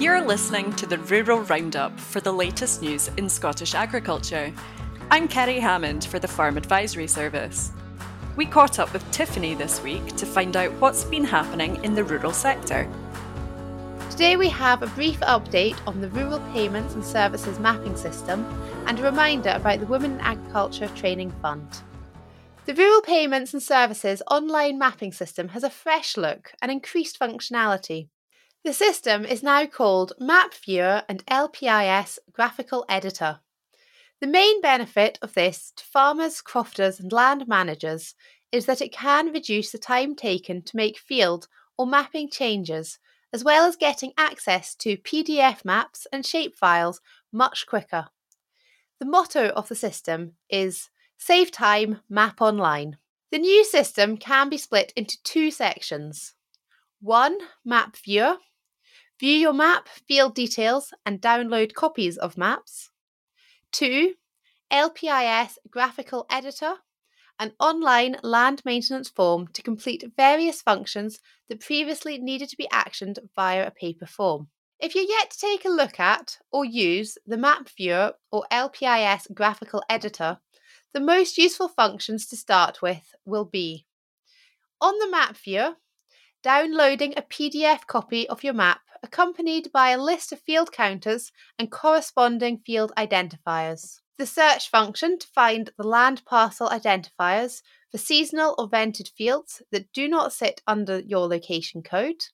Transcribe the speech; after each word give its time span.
You're 0.00 0.22
listening 0.22 0.72
to 0.76 0.86
the 0.86 0.96
Rural 0.96 1.40
Roundup 1.42 2.00
for 2.00 2.22
the 2.22 2.32
latest 2.32 2.80
news 2.80 3.10
in 3.18 3.28
Scottish 3.28 3.74
agriculture. 3.74 4.50
I'm 5.10 5.28
Kerry 5.28 5.60
Hammond 5.60 6.06
for 6.06 6.18
the 6.18 6.26
Farm 6.26 6.56
Advisory 6.56 7.06
Service. 7.06 7.70
We 8.34 8.46
caught 8.46 8.78
up 8.78 8.94
with 8.94 9.08
Tiffany 9.10 9.54
this 9.54 9.82
week 9.82 10.16
to 10.16 10.24
find 10.24 10.56
out 10.56 10.72
what's 10.80 11.04
been 11.04 11.22
happening 11.22 11.84
in 11.84 11.94
the 11.94 12.02
rural 12.02 12.32
sector. 12.32 12.90
Today 14.08 14.38
we 14.38 14.48
have 14.48 14.82
a 14.82 14.86
brief 14.86 15.20
update 15.20 15.76
on 15.86 16.00
the 16.00 16.08
Rural 16.08 16.40
Payments 16.54 16.94
and 16.94 17.04
Services 17.04 17.58
Mapping 17.58 17.94
System 17.94 18.46
and 18.86 18.98
a 18.98 19.02
reminder 19.02 19.50
about 19.50 19.80
the 19.80 19.86
Women 19.86 20.12
in 20.12 20.20
Agriculture 20.20 20.88
Training 20.96 21.30
Fund. 21.42 21.82
The 22.64 22.72
Rural 22.72 23.02
Payments 23.02 23.52
and 23.52 23.62
Services 23.62 24.22
online 24.30 24.78
mapping 24.78 25.12
system 25.12 25.48
has 25.48 25.62
a 25.62 25.68
fresh 25.68 26.16
look 26.16 26.52
and 26.62 26.72
increased 26.72 27.20
functionality. 27.20 28.08
The 28.62 28.74
system 28.74 29.24
is 29.24 29.42
now 29.42 29.64
called 29.64 30.12
Map 30.18 30.52
Viewer 30.52 31.02
and 31.08 31.24
LPIS 31.24 32.18
Graphical 32.30 32.84
Editor. 32.90 33.40
The 34.20 34.26
main 34.26 34.60
benefit 34.60 35.18
of 35.22 35.32
this 35.32 35.72
to 35.76 35.84
farmers, 35.84 36.42
crofters, 36.42 37.00
and 37.00 37.10
land 37.10 37.48
managers 37.48 38.14
is 38.52 38.66
that 38.66 38.82
it 38.82 38.92
can 38.92 39.32
reduce 39.32 39.72
the 39.72 39.78
time 39.78 40.14
taken 40.14 40.60
to 40.60 40.76
make 40.76 40.98
field 40.98 41.48
or 41.78 41.86
mapping 41.86 42.28
changes, 42.28 42.98
as 43.32 43.42
well 43.42 43.64
as 43.64 43.76
getting 43.76 44.12
access 44.18 44.74
to 44.74 44.98
PDF 44.98 45.64
maps 45.64 46.06
and 46.12 46.26
shapefiles 46.26 47.00
much 47.32 47.66
quicker. 47.66 48.08
The 48.98 49.06
motto 49.06 49.48
of 49.48 49.68
the 49.68 49.74
system 49.74 50.34
is 50.50 50.90
Save 51.16 51.50
Time, 51.50 52.00
Map 52.10 52.42
Online. 52.42 52.98
The 53.32 53.38
new 53.38 53.64
system 53.64 54.18
can 54.18 54.50
be 54.50 54.58
split 54.58 54.92
into 54.94 55.16
two 55.22 55.50
sections. 55.50 56.34
One, 57.00 57.38
Map 57.64 57.96
Viewer. 57.96 58.36
View 59.20 59.36
your 59.36 59.52
map, 59.52 59.86
field 60.08 60.34
details, 60.34 60.94
and 61.04 61.20
download 61.20 61.74
copies 61.74 62.16
of 62.16 62.38
maps. 62.38 62.88
2. 63.72 64.14
LPIS 64.72 65.58
Graphical 65.70 66.24
Editor, 66.30 66.76
an 67.38 67.52
online 67.60 68.16
land 68.22 68.62
maintenance 68.64 69.10
form 69.10 69.46
to 69.48 69.60
complete 69.60 70.10
various 70.16 70.62
functions 70.62 71.20
that 71.50 71.60
previously 71.60 72.16
needed 72.16 72.48
to 72.48 72.56
be 72.56 72.66
actioned 72.72 73.18
via 73.36 73.66
a 73.66 73.70
paper 73.70 74.06
form. 74.06 74.48
If 74.78 74.94
you're 74.94 75.04
yet 75.04 75.32
to 75.32 75.38
take 75.38 75.66
a 75.66 75.68
look 75.68 76.00
at 76.00 76.38
or 76.50 76.64
use 76.64 77.18
the 77.26 77.36
Map 77.36 77.68
Viewer 77.76 78.14
or 78.32 78.46
LPIS 78.50 79.34
Graphical 79.34 79.82
Editor, 79.90 80.38
the 80.94 81.00
most 81.00 81.36
useful 81.36 81.68
functions 81.68 82.26
to 82.28 82.38
start 82.38 82.80
with 82.80 83.14
will 83.26 83.44
be 83.44 83.84
on 84.80 84.98
the 84.98 85.10
Map 85.10 85.36
Viewer, 85.36 85.74
downloading 86.42 87.12
a 87.18 87.22
PDF 87.22 87.86
copy 87.86 88.26
of 88.26 88.42
your 88.42 88.54
map 88.54 88.80
accompanied 89.02 89.72
by 89.72 89.90
a 89.90 90.02
list 90.02 90.32
of 90.32 90.40
field 90.40 90.72
counters 90.72 91.32
and 91.58 91.70
corresponding 91.70 92.58
field 92.58 92.92
identifiers. 92.96 94.00
The 94.18 94.26
search 94.26 94.68
function 94.68 95.18
to 95.18 95.26
find 95.28 95.70
the 95.76 95.86
land 95.86 96.22
parcel 96.26 96.68
identifiers 96.68 97.62
for 97.90 97.98
seasonal 97.98 98.54
or 98.58 98.68
rented 98.68 99.10
fields 99.16 99.62
that 99.72 99.92
do 99.92 100.08
not 100.08 100.32
sit 100.32 100.60
under 100.66 101.00
your 101.00 101.26
location 101.26 101.82
code. 101.82 102.24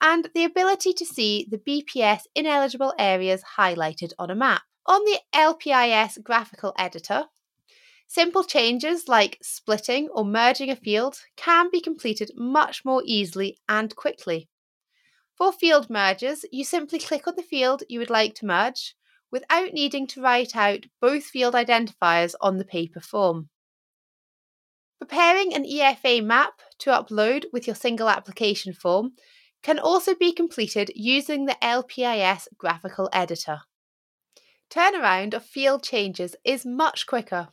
And 0.00 0.30
the 0.34 0.44
ability 0.44 0.92
to 0.94 1.04
see 1.04 1.46
the 1.50 1.58
BPS 1.58 2.22
ineligible 2.34 2.94
areas 2.98 3.44
highlighted 3.58 4.12
on 4.18 4.30
a 4.30 4.34
map. 4.34 4.62
On 4.86 5.04
the 5.04 5.20
LPIS 5.34 6.22
graphical 6.22 6.72
editor, 6.76 7.26
Simple 8.14 8.44
changes 8.44 9.08
like 9.08 9.38
splitting 9.40 10.10
or 10.10 10.22
merging 10.22 10.68
a 10.68 10.76
field 10.76 11.20
can 11.34 11.70
be 11.70 11.80
completed 11.80 12.30
much 12.36 12.84
more 12.84 13.02
easily 13.06 13.56
and 13.70 13.96
quickly. 13.96 14.50
For 15.36 15.52
field 15.52 15.88
mergers, 15.88 16.44
you 16.52 16.64
simply 16.64 16.98
click 16.98 17.26
on 17.26 17.34
the 17.36 17.42
field 17.42 17.82
you 17.88 17.98
would 17.98 18.10
like 18.10 18.34
to 18.36 18.46
merge 18.46 18.94
without 19.30 19.72
needing 19.72 20.06
to 20.08 20.20
write 20.20 20.54
out 20.54 20.86
both 21.00 21.24
field 21.24 21.54
identifiers 21.54 22.34
on 22.40 22.58
the 22.58 22.64
paper 22.64 23.00
form. 23.00 23.48
Preparing 25.00 25.52
an 25.52 25.64
EFA 25.64 26.22
map 26.24 26.60
to 26.78 26.90
upload 26.90 27.46
with 27.52 27.66
your 27.66 27.74
single 27.74 28.08
application 28.08 28.72
form 28.72 29.12
can 29.62 29.78
also 29.78 30.14
be 30.14 30.32
completed 30.32 30.92
using 30.94 31.46
the 31.46 31.56
LPIS 31.62 32.48
graphical 32.56 33.08
editor. 33.12 33.62
Turnaround 34.70 35.34
of 35.34 35.44
field 35.44 35.82
changes 35.82 36.36
is 36.44 36.64
much 36.64 37.06
quicker 37.06 37.48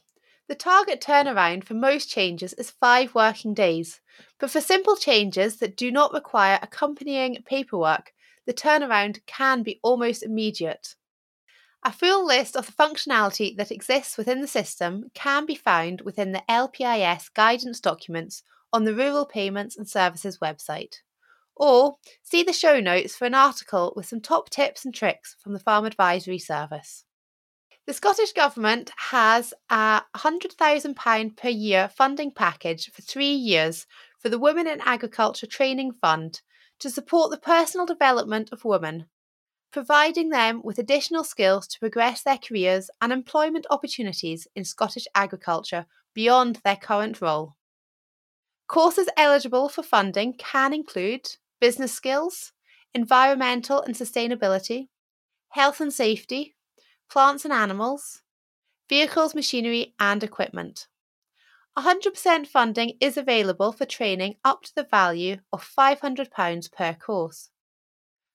the 0.50 0.56
target 0.56 1.00
turnaround 1.00 1.64
for 1.64 1.76
most 1.76 2.10
changes 2.10 2.54
is 2.54 2.72
five 2.72 3.14
working 3.14 3.54
days, 3.54 4.02
but 4.40 4.50
for 4.50 4.60
simple 4.60 4.96
changes 4.96 5.58
that 5.58 5.78
do 5.78 5.92
not 5.92 6.12
require 6.12 6.58
accompanying 6.64 7.38
paperwork, 7.46 8.12
the 8.48 8.54
turnaround 8.54 9.20
can 9.28 9.62
be 9.62 9.80
almost 9.84 10.24
immediate. 10.24 10.96
A 11.86 11.92
full 11.92 12.26
list 12.26 12.56
of 12.56 12.66
the 12.66 12.72
functionality 12.72 13.56
that 13.58 13.72
exists 13.72 14.18
within 14.18 14.42
the 14.42 14.48
system 14.48 15.12
can 15.14 15.46
be 15.46 15.54
found 15.54 16.02
within 16.02 16.32
the 16.32 16.44
LPIS 16.50 17.32
guidance 17.36 17.80
documents 17.80 18.42
on 18.74 18.86
the 18.86 18.96
Rural 18.96 19.28
Payments 19.28 19.78
and 19.78 19.88
Services 19.88 20.40
website. 20.40 20.96
Or 21.56 21.98
see 22.24 22.42
the 22.42 22.54
show 22.54 22.80
notes 22.80 23.16
for 23.16 23.26
an 23.26 23.36
article 23.36 23.94
with 23.96 24.08
some 24.08 24.20
top 24.20 24.50
tips 24.50 24.84
and 24.84 24.96
tricks 24.96 25.36
from 25.40 25.54
the 25.54 25.60
Farm 25.60 25.86
Advisory 25.86 26.40
Service. 26.40 27.06
The 27.90 27.96
Scottish 27.96 28.34
Government 28.34 28.92
has 28.98 29.52
a 29.72 30.04
£100,000 30.16 31.36
per 31.36 31.50
year 31.50 31.90
funding 31.90 32.30
package 32.30 32.92
for 32.92 33.02
three 33.02 33.34
years 33.34 33.88
for 34.20 34.30
the 34.30 34.38
Women 34.38 34.68
in 34.68 34.80
Agriculture 34.82 35.48
Training 35.48 35.94
Fund 35.94 36.42
to 36.78 36.92
support 36.92 37.32
the 37.32 37.40
personal 37.40 37.88
development 37.88 38.50
of 38.52 38.64
women, 38.64 39.08
providing 39.72 40.30
them 40.30 40.62
with 40.64 40.78
additional 40.78 41.24
skills 41.24 41.66
to 41.70 41.80
progress 41.80 42.22
their 42.22 42.38
careers 42.38 42.92
and 43.02 43.12
employment 43.12 43.66
opportunities 43.72 44.48
in 44.56 44.66
Scottish 44.66 45.08
agriculture 45.16 45.88
beyond 46.14 46.58
their 46.58 46.76
current 46.76 47.20
role. 47.22 47.56
Courses 48.68 49.10
eligible 49.18 49.68
for 49.68 49.82
funding 49.82 50.34
can 50.34 50.76
include 50.76 51.38
business 51.60 51.92
skills, 51.92 52.52
environmental 52.94 53.82
and 53.82 53.96
sustainability, 53.96 54.90
health 55.54 55.82
and 55.82 55.92
safety, 55.92 56.56
plants 57.10 57.44
and 57.44 57.54
animals, 57.54 58.22
vehicles, 58.88 59.36
machinery, 59.36 59.94
and 60.00 60.24
equipment. 60.24 60.88
100% 61.78 62.48
funding 62.48 62.94
is 63.00 63.18
available 63.18 63.72
for 63.72 63.86
training 63.86 64.36
up 64.44 64.64
to 64.64 64.76
the 64.76 64.84
value 64.84 65.38
of 65.54 65.64
£500 65.64 66.72
per 66.72 66.94
course. 66.94 67.50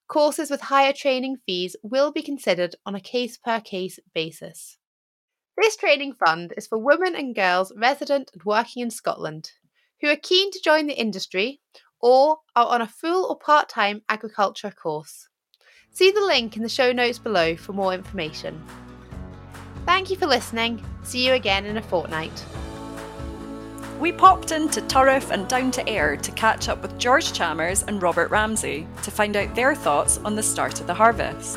Courses 0.09 0.51
with 0.51 0.63
higher 0.63 0.93
training 0.93 1.37
fees 1.45 1.77
will 1.83 2.13
be 2.13 2.23
considered 2.23 2.77
on 2.87 2.95
a 2.95 3.01
case 3.01 3.37
per 3.37 3.61
case 3.61 3.99
basis. 4.15 4.79
This 5.57 5.77
training 5.77 6.15
fund 6.15 6.53
is 6.57 6.67
for 6.67 6.79
women 6.79 7.15
and 7.15 7.35
girls 7.35 7.73
resident 7.77 8.31
and 8.33 8.43
working 8.45 8.83
in 8.83 8.91
Scotland 8.91 9.53
who 10.01 10.09
are 10.09 10.17
keen 10.17 10.51
to 10.51 10.61
join 10.63 10.87
the 10.87 10.99
industry 10.99 11.61
or 12.01 12.39
are 12.55 12.67
on 12.67 12.83
a 12.83 12.87
full 12.87 13.27
or 13.27 13.39
part 13.39 13.69
time 13.69 14.03
agriculture 14.09 14.71
course. 14.71 15.29
See 15.95 16.11
the 16.11 16.25
link 16.25 16.57
in 16.57 16.65
the 16.65 16.69
show 16.69 16.91
notes 16.91 17.21
below 17.21 17.55
for 17.55 17.73
more 17.73 17.95
information. 17.95 18.61
Thank 19.87 20.11
you 20.11 20.17
for 20.17 20.27
listening. 20.27 20.85
See 21.05 21.25
you 21.25 21.35
again 21.35 21.65
in 21.67 21.77
a 21.77 21.83
fortnight. 21.83 22.45
We 24.01 24.11
popped 24.11 24.51
into 24.51 24.81
Turriff 24.81 25.31
and 25.31 25.47
Down 25.47 25.71
to 25.71 25.89
Ayr 25.89 26.17
to 26.17 26.33
catch 26.33 26.69
up 26.69 26.83
with 26.83 26.99
George 26.99 27.33
Chalmers 27.33 27.85
and 27.85 28.03
Robert 28.03 28.33
Ramsay 28.33 28.89
to 29.05 29.11
find 29.13 29.37
out 29.37 29.55
their 29.55 29.77
thoughts 29.77 30.19
on 30.25 30.35
the 30.35 30.43
start 30.43 30.81
of 30.81 30.89
the 30.89 30.95
harvest. 30.95 31.57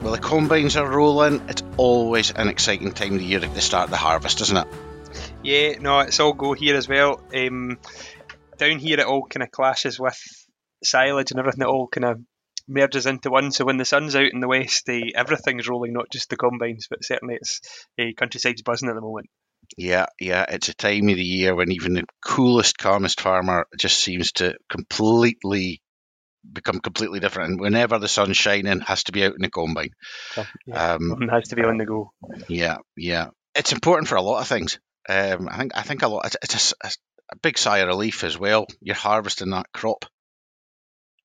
Well, 0.00 0.12
the 0.12 0.18
combines 0.18 0.78
are 0.78 0.88
rolling. 0.88 1.42
It's 1.50 1.62
always 1.76 2.30
an 2.30 2.48
exciting 2.48 2.92
time 2.92 3.12
of 3.12 3.18
the 3.18 3.26
year 3.26 3.44
at 3.44 3.54
the 3.54 3.60
start 3.60 3.84
of 3.84 3.90
the 3.90 3.98
harvest, 3.98 4.40
isn't 4.40 4.56
it? 4.56 4.66
Yeah, 5.42 5.78
no, 5.80 6.00
it's 6.00 6.18
all 6.18 6.32
go 6.32 6.54
here 6.54 6.76
as 6.76 6.88
well. 6.88 7.20
Um, 7.34 7.76
down 8.56 8.78
here, 8.78 9.00
it 9.00 9.06
all 9.06 9.26
kind 9.26 9.42
of 9.42 9.50
clashes 9.50 10.00
with 10.00 10.18
silage 10.82 11.30
and 11.30 11.40
everything. 11.40 11.60
It 11.60 11.68
all 11.68 11.88
kind 11.88 12.06
of 12.06 12.22
merges 12.68 13.06
into 13.06 13.30
one. 13.30 13.52
So 13.52 13.64
when 13.64 13.76
the 13.76 13.84
sun's 13.84 14.16
out 14.16 14.32
in 14.32 14.40
the 14.40 14.48
west, 14.48 14.88
uh, 14.88 15.00
everything's 15.14 15.68
rolling, 15.68 15.92
not 15.92 16.10
just 16.10 16.30
the 16.30 16.36
combines, 16.36 16.86
but 16.88 17.04
certainly 17.04 17.36
it's 17.36 17.60
uh, 17.98 18.06
countryside's 18.16 18.62
buzzing 18.62 18.88
at 18.88 18.94
the 18.94 19.00
moment. 19.00 19.28
Yeah, 19.76 20.06
yeah, 20.20 20.44
it's 20.48 20.68
a 20.68 20.74
time 20.74 21.08
of 21.08 21.16
the 21.16 21.24
year 21.24 21.54
when 21.54 21.72
even 21.72 21.94
the 21.94 22.04
coolest, 22.24 22.78
calmest 22.78 23.20
farmer 23.20 23.66
just 23.78 23.98
seems 23.98 24.32
to 24.32 24.56
completely 24.68 25.80
become 26.50 26.80
completely 26.80 27.20
different. 27.20 27.50
And 27.50 27.60
whenever 27.60 27.98
the 27.98 28.08
sun's 28.08 28.36
shining, 28.36 28.80
has 28.80 29.04
to 29.04 29.12
be 29.12 29.24
out 29.24 29.34
in 29.34 29.42
the 29.42 29.50
combine. 29.50 29.90
Yeah, 30.66 30.94
um, 30.94 31.28
has 31.30 31.48
to 31.48 31.56
be 31.56 31.62
on 31.62 31.78
the 31.78 31.86
go. 31.86 32.12
Yeah, 32.48 32.78
yeah, 32.96 33.28
it's 33.54 33.72
important 33.72 34.08
for 34.08 34.16
a 34.16 34.22
lot 34.22 34.40
of 34.40 34.48
things. 34.48 34.78
Um, 35.08 35.48
I 35.48 35.58
think 35.58 35.72
I 35.76 35.82
think 35.82 36.02
a 36.02 36.08
lot. 36.08 36.26
It's, 36.26 36.36
it's 36.42 36.74
a, 36.82 36.88
a, 37.32 37.36
big 37.42 37.58
sigh 37.58 37.78
of 37.78 37.88
relief 37.88 38.24
as 38.24 38.38
well. 38.38 38.66
You're 38.80 38.94
harvesting 38.94 39.50
that 39.50 39.72
crop 39.72 40.04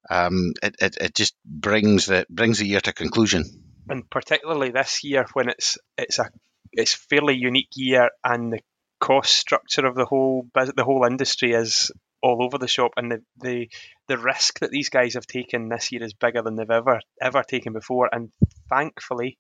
um, 0.10 0.54
it, 0.64 0.76
it, 0.80 0.98
it 1.00 1.16
just 1.16 1.36
brings 1.46 2.06
the 2.06 2.26
brings 2.30 2.60
the 2.60 2.68
year 2.68 2.82
to 2.82 2.94
conclusion. 2.94 3.44
And 3.90 4.10
particularly 4.10 4.72
this 4.72 5.04
year 5.04 5.26
when 5.34 5.50
it's 5.50 5.78
it's 5.98 6.20
a 6.20 6.30
it's 6.72 6.94
fairly 6.94 7.36
unique 7.36 7.70
year 7.76 8.10
and 8.24 8.54
the 8.54 8.60
cost 9.00 9.36
structure 9.36 9.86
of 9.86 9.96
the 9.96 10.06
whole 10.06 10.48
the 10.54 10.84
whole 10.84 11.06
industry 11.06 11.54
is 11.54 11.92
all 12.22 12.44
over 12.44 12.58
the 12.58 12.68
shop, 12.68 12.92
and 12.98 13.12
the, 13.12 13.24
the 13.42 13.70
the 14.08 14.18
risk 14.18 14.60
that 14.60 14.72
these 14.72 14.90
guys 14.90 15.14
have 15.14 15.28
taken 15.28 15.70
this 15.70 15.92
year 15.92 16.04
is 16.04 16.14
bigger 16.14 16.42
than 16.42 16.56
they've 16.56 16.70
ever 16.70 17.00
ever 17.22 17.44
taken 17.44 17.74
before. 17.74 18.10
And 18.12 18.32
thankfully, 18.70 19.38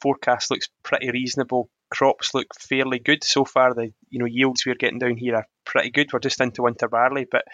forecast 0.00 0.50
looks 0.50 0.68
pretty 0.82 1.10
reasonable. 1.10 1.68
Crops 1.90 2.34
look 2.34 2.46
fairly 2.58 3.00
good 3.00 3.24
so 3.24 3.44
far. 3.44 3.74
The 3.74 3.92
you 4.08 4.20
know 4.20 4.26
yields 4.26 4.64
we're 4.64 4.76
getting 4.76 4.98
down 4.98 5.16
here 5.16 5.36
are 5.36 5.46
pretty 5.64 5.90
good. 5.90 6.12
We're 6.12 6.20
just 6.20 6.40
into 6.40 6.62
winter 6.62 6.88
barley, 6.88 7.26
but 7.30 7.44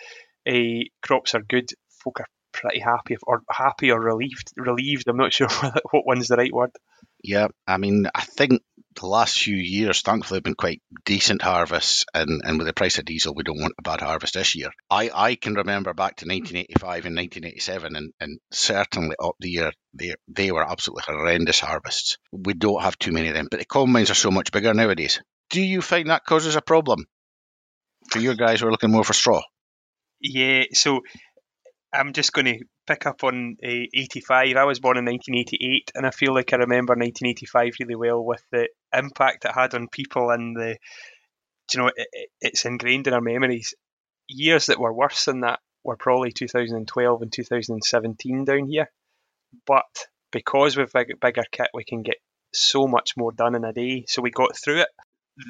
uh, 0.49 0.85
crops 1.03 1.35
are 1.35 1.43
good. 1.43 1.71
Folk 2.07 2.21
are 2.21 2.27
pretty 2.53 2.79
happy 2.79 3.17
or 3.23 3.43
happy 3.51 3.91
or 3.91 4.01
relieved. 4.01 4.53
Relieved. 4.57 5.09
I'm 5.09 5.17
not 5.17 5.33
sure 5.33 5.49
what 5.91 6.07
one's 6.07 6.29
the 6.29 6.37
right 6.37 6.53
word. 6.53 6.71
Yeah, 7.23 7.49
I 7.67 7.79
mean, 7.79 8.07
I 8.15 8.23
think 8.23 8.63
the 8.95 9.07
last 9.07 9.41
few 9.41 9.57
years, 9.57 10.03
thankfully, 10.03 10.37
have 10.37 10.45
been 10.45 10.55
quite 10.55 10.81
decent 11.05 11.43
harvests, 11.43 12.05
and, 12.15 12.43
and 12.45 12.59
with 12.59 12.69
the 12.69 12.73
price 12.73 12.99
of 12.99 13.05
diesel, 13.05 13.35
we 13.35 13.43
don't 13.43 13.61
want 13.61 13.75
a 13.79 13.83
bad 13.83 14.01
harvest 14.01 14.35
this 14.35 14.55
year. 14.55 14.71
I, 14.89 15.11
I 15.13 15.35
can 15.35 15.55
remember 15.55 15.93
back 15.95 16.17
to 16.17 16.27
1985 16.27 17.07
and 17.07 17.17
1987, 17.17 17.97
and, 17.97 18.13
and 18.21 18.39
certainly 18.53 19.17
up 19.19 19.35
the 19.41 19.51
year, 19.51 19.73
they, 19.95 20.15
they 20.29 20.53
were 20.53 20.69
absolutely 20.69 21.03
horrendous 21.07 21.59
harvests. 21.59 22.19
We 22.31 22.55
don't 22.55 22.83
have 22.83 22.99
too 22.99 23.11
many 23.11 23.29
of 23.29 23.35
them, 23.35 23.49
but 23.51 23.59
the 23.59 23.67
combines 23.67 24.11
are 24.11 24.15
so 24.15 24.31
much 24.31 24.53
bigger 24.53 24.73
nowadays. 24.73 25.21
Do 25.51 25.61
you 25.61 25.83
find 25.83 26.11
that 26.11 26.25
causes 26.25 26.55
a 26.55 26.63
problem 26.63 27.07
for 28.11 28.21
your 28.21 28.35
guys 28.35 28.61
who 28.61 28.69
are 28.69 28.71
looking 28.71 28.93
more 28.93 29.05
for 29.05 29.15
straw? 29.15 29.43
Yeah, 30.21 30.65
so 30.73 31.01
I'm 31.97 32.13
just 32.13 32.33
going 32.33 32.45
to 32.45 32.65
pick 32.87 33.07
up 33.07 33.25
on 33.25 33.57
uh, 33.65 33.69
85. 33.95 34.57
I 34.57 34.65
was 34.65 34.81
born 34.81 34.99
in 34.99 35.07
1988, 35.07 35.93
and 35.95 36.07
I 36.07 36.11
feel 36.11 36.35
like 36.35 36.53
I 36.53 36.57
remember 36.57 36.93
1985 36.93 37.75
really 37.81 37.95
well 37.95 38.23
with 38.23 38.43
the 38.53 38.69
impact 38.93 39.45
it 39.45 39.53
had 39.55 39.75
on 39.75 39.89
people 39.89 40.31
and 40.31 40.55
the, 40.57 40.77
you 41.73 41.81
know, 41.81 41.91
it, 41.95 42.09
it's 42.41 42.65
ingrained 42.65 43.07
in 43.07 43.15
our 43.15 43.21
memories. 43.21 43.75
Years 44.29 44.67
that 44.67 44.79
were 44.79 44.93
worse 44.93 45.25
than 45.25 45.41
that 45.41 45.61
were 45.85 45.97
probably 45.97 46.33
2012 46.33 47.23
and 47.23 47.33
2017 47.33 48.45
down 48.45 48.67
here, 48.69 48.91
but 49.67 49.85
because 50.33 50.77
we've 50.77 50.93
big, 50.93 51.19
bigger 51.21 51.45
kit, 51.51 51.69
we 51.73 51.85
can 51.85 52.03
get 52.03 52.17
so 52.53 52.87
much 52.87 53.13
more 53.17 53.33
done 53.33 53.55
in 53.55 53.65
a 53.65 53.73
day. 53.73 54.05
So 54.09 54.21
we 54.23 54.31
got 54.31 54.57
through 54.57 54.81
it. 54.81 54.89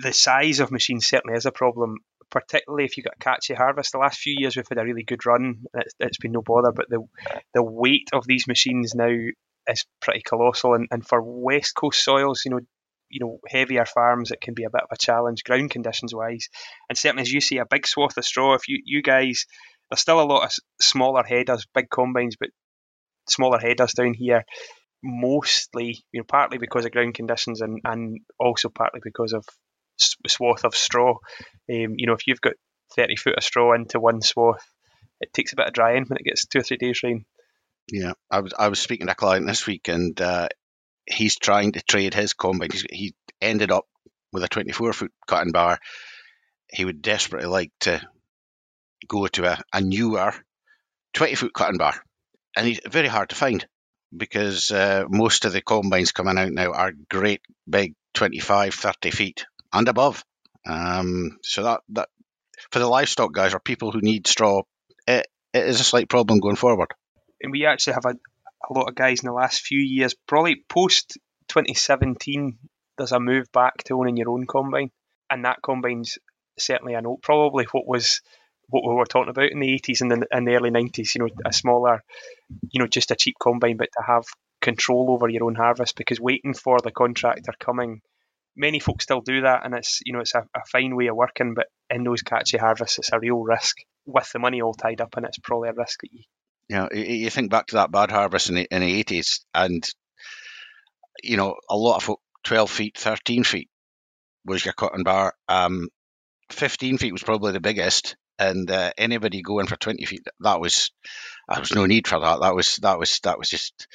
The 0.03 0.13
size 0.13 0.61
of 0.61 0.71
machines 0.71 1.07
certainly 1.07 1.37
is 1.37 1.47
a 1.47 1.53
problem, 1.53 1.97
particularly 2.37 2.85
if 2.85 2.99
you 2.99 3.03
got 3.03 3.15
a 3.19 3.25
catchy 3.25 3.55
harvest. 3.55 3.93
The 3.93 3.99
last 3.99 4.19
few 4.19 4.35
years 4.37 4.56
we've 4.56 4.69
had 4.69 4.77
a 4.77 4.85
really 4.85 5.05
good 5.05 5.25
run. 5.25 5.65
It's, 5.73 5.94
it's 5.99 6.19
been 6.19 6.33
no 6.33 6.43
bother, 6.43 6.71
but 6.71 6.91
the 6.91 7.03
the 7.55 7.62
weight 7.62 8.11
of 8.12 8.27
these 8.27 8.47
machines 8.47 8.94
now 8.94 9.15
is 9.67 9.87
pretty 10.03 10.21
colossal. 10.21 10.75
And, 10.75 10.87
and 10.91 11.06
for 11.06 11.23
west 11.23 11.75
coast 11.75 12.05
soils, 12.05 12.43
you 12.44 12.50
know, 12.50 12.61
you 13.09 13.21
know, 13.21 13.38
heavier 13.49 13.87
farms, 13.87 14.33
it 14.33 14.43
can 14.43 14.53
be 14.53 14.65
a 14.65 14.71
bit 14.71 14.83
of 14.83 14.91
a 14.93 14.99
challenge, 14.99 15.44
ground 15.44 15.71
conditions 15.71 16.15
wise. 16.15 16.49
And 16.91 16.99
certainly, 16.99 17.23
as 17.23 17.33
you 17.33 17.41
see, 17.41 17.56
a 17.56 17.65
big 17.65 17.87
swath 17.87 18.19
of 18.19 18.25
straw. 18.27 18.55
If 18.55 18.69
you 18.69 18.83
you 18.85 19.00
guys, 19.00 19.47
there's 19.88 20.00
still 20.00 20.21
a 20.21 20.25
lot 20.25 20.44
of 20.44 20.53
smaller 20.79 21.25
headers, 21.25 21.67
big 21.75 21.88
combines, 21.88 22.37
but 22.38 22.50
smaller 23.31 23.59
headers 23.59 23.94
down 23.94 24.12
here. 24.12 24.44
Mostly, 25.03 26.05
you 26.12 26.21
know, 26.21 26.27
partly 26.29 26.59
because 26.59 26.85
of 26.85 26.91
ground 26.91 27.15
conditions 27.15 27.62
and, 27.62 27.81
and 27.85 28.21
also 28.38 28.69
partly 28.69 29.00
because 29.03 29.33
of 29.33 29.44
swath 29.97 30.65
of 30.65 30.75
straw. 30.75 31.11
Um, 31.71 31.95
you 31.97 32.07
know, 32.07 32.15
if 32.15 32.27
you've 32.27 32.41
got 32.41 32.55
30 32.95 33.17
foot 33.17 33.37
of 33.37 33.45
straw 33.45 33.75
into 33.75 34.01
one 34.01 34.23
swath, 34.23 34.65
it 35.21 35.33
takes 35.33 35.53
a 35.53 35.57
bit 35.57 35.67
of 35.67 35.73
drying 35.73 36.05
when 36.07 36.19
it 36.19 36.25
gets 36.25 36.47
two 36.47 36.59
or 36.59 36.63
three 36.63 36.77
days 36.77 37.03
rain. 37.03 37.25
Yeah, 37.91 38.13
I 38.31 38.41
was 38.41 38.53
I 38.59 38.69
was 38.69 38.81
speaking 38.81 39.07
to 39.07 39.13
a 39.13 39.17
client 39.17 39.47
this 39.47 39.67
week, 39.67 39.89
and 39.89 40.21
uh, 40.21 40.49
he's 41.07 41.37
trying 41.37 41.73
to 41.73 41.83
trade 41.83 42.15
his 42.15 42.33
combine. 42.33 42.71
He's, 42.73 42.85
he 42.91 43.15
ended 43.41 43.71
up 43.71 43.87
with 44.33 44.43
a 44.43 44.49
24 44.49 44.93
foot 44.93 45.13
cutting 45.27 45.53
bar. 45.53 45.79
He 46.69 46.85
would 46.85 47.01
desperately 47.01 47.49
like 47.49 47.71
to 47.81 48.01
go 49.09 49.27
to 49.29 49.53
a, 49.53 49.63
a 49.73 49.81
newer 49.81 50.35
20 51.15 51.35
foot 51.37 51.55
cutting 51.55 51.79
bar, 51.79 51.95
and 52.57 52.67
he's 52.67 52.81
very 52.85 53.09
hard 53.09 53.29
to 53.29 53.37
find 53.37 53.67
because 54.17 54.71
uh, 54.73 55.05
most 55.09 55.45
of 55.45 55.53
the 55.53 55.63
combines 55.63 56.13
coming 56.13 56.39
out 56.39 56.53
now 56.53 56.73
are 56.73 56.93
great 57.09 57.41
big 57.69 57.95
25, 58.15 58.75
30 58.75 59.11
feet 59.11 59.47
and 59.76 59.88
above. 59.88 60.25
Um, 60.67 61.38
so 61.43 61.62
that 61.62 61.81
that 61.90 62.08
for 62.70 62.78
the 62.78 62.88
livestock 62.88 63.32
guys 63.32 63.55
or 63.55 63.61
people 63.61 63.93
who 63.93 64.00
need 64.00 64.26
straw, 64.26 64.62
it, 65.06 65.26
it 65.52 65.67
is 65.67 65.81
a 65.81 65.84
slight 65.84 66.08
problem 66.08 66.40
going 66.40 66.56
forward. 66.56 66.88
And 67.40 67.52
we 67.52 67.67
actually 67.67 67.94
have 67.94 68.06
a, 68.06 68.14
a 68.69 68.73
lot 68.73 68.88
of 68.88 68.94
guys 68.94 69.20
in 69.23 69.26
the 69.26 69.32
last 69.32 69.61
few 69.61 69.81
years, 69.81 70.14
probably 70.26 70.64
post 70.69 71.19
2017, 71.49 72.58
there's 72.99 73.12
a 73.12 73.20
move 73.20 73.50
back 73.52 73.84
to 73.84 73.99
owning 73.99 74.17
your 74.17 74.31
own 74.31 74.46
combine, 74.46 74.90
and 75.31 75.44
that 75.44 75.62
combine's 75.62 76.19
certainly 76.58 76.94
a 76.94 77.02
note. 77.02 77.23
Probably 77.23 77.67
what 77.73 77.87
was 77.87 78.20
what 78.69 78.82
we 78.84 78.94
were 78.94 79.06
talking 79.06 79.31
about 79.31 79.52
in 79.52 79.61
the 79.61 79.81
80s 79.81 80.00
and 80.00 80.11
the, 80.11 80.26
and 80.32 80.46
the 80.46 80.55
early 80.55 80.70
90s. 80.70 81.14
You 81.14 81.20
know, 81.20 81.28
a 81.44 81.52
smaller, 81.52 82.02
you 82.70 82.81
know, 82.81 82.88
just 82.88 83.11
a 83.11 83.17
cheap 83.17 83.37
combine, 83.40 83.76
but 83.76 83.90
to 83.96 84.02
have 84.05 84.25
control 84.61 85.11
over 85.11 85.28
your 85.28 85.44
own 85.44 85.55
harvest 85.55 85.96
because 85.96 86.19
waiting 86.19 86.55
for 86.55 86.78
the 86.82 86.90
contractor 86.90 87.52
coming 87.61 88.00
many 88.56 88.81
folks 88.81 89.05
still 89.05 89.20
do 89.20 89.43
that, 89.43 89.64
and 89.64 89.75
it's 89.75 90.00
you 90.05 90.12
know 90.12 90.20
it's 90.20 90.35
a, 90.35 90.41
a, 90.55 90.61
fine 90.70 90.97
way 90.97 91.08
of 91.08 91.17
working. 91.17 91.55
But 91.55 91.67
in 91.91 92.05
those 92.05 92.23
catchy 92.23 92.58
harvests, 92.58 92.99
it's 92.99 93.12
a 93.12 93.20
real 93.20 93.41
risk 93.41 93.76
with 94.06 94.31
the 94.32 94.38
money 94.38 94.62
all 94.62 94.75
tied 94.75 95.00
up, 95.00 95.17
and 95.17 95.26
it's 95.26 95.38
probably 95.38 95.69
a 95.69 95.75
risk 95.75 96.00
that 96.00 96.12
you. 96.12 96.23
Yeah, 96.69 96.88
you 96.93 97.31
think 97.31 97.50
back 97.50 97.69
to 97.69 97.76
that 97.76 97.93
bad 97.93 98.11
harvest 98.11 98.49
in 98.49 98.56
the 98.56 98.67
in 98.70 98.81
the 98.81 98.99
eighties, 98.99 99.44
and 99.55 99.87
you 101.23 101.37
know 101.37 101.56
a 101.70 101.76
lot 101.76 101.97
of 101.97 102.03
folk, 102.03 102.20
twelve 102.43 102.70
feet, 102.70 102.97
thirteen 102.97 103.44
feet 103.44 103.69
was 104.44 104.64
your 104.64 104.75
cutting 104.75 105.05
bar. 105.05 105.35
Um, 105.49 105.88
fifteen 106.50 106.99
feet 106.99 107.12
was 107.12 107.23
probably 107.23 107.52
the 107.52 107.61
biggest, 107.61 108.17
and 108.38 108.69
uh, 108.70 108.91
anybody 108.99 109.43
going 109.43 109.67
for 109.67 109.76
twenty 109.76 110.06
feet, 110.06 110.26
that 110.41 110.61
was 110.61 110.91
there 111.49 111.61
was 111.61 111.75
no 111.75 111.87
need 111.87 112.09
for 112.09 112.19
that. 112.19 112.41
That 112.41 112.55
was 112.55 112.76
that 112.76 112.99
was 112.99 113.20
that 113.20 113.38
was 113.38 113.49
just 113.49 113.87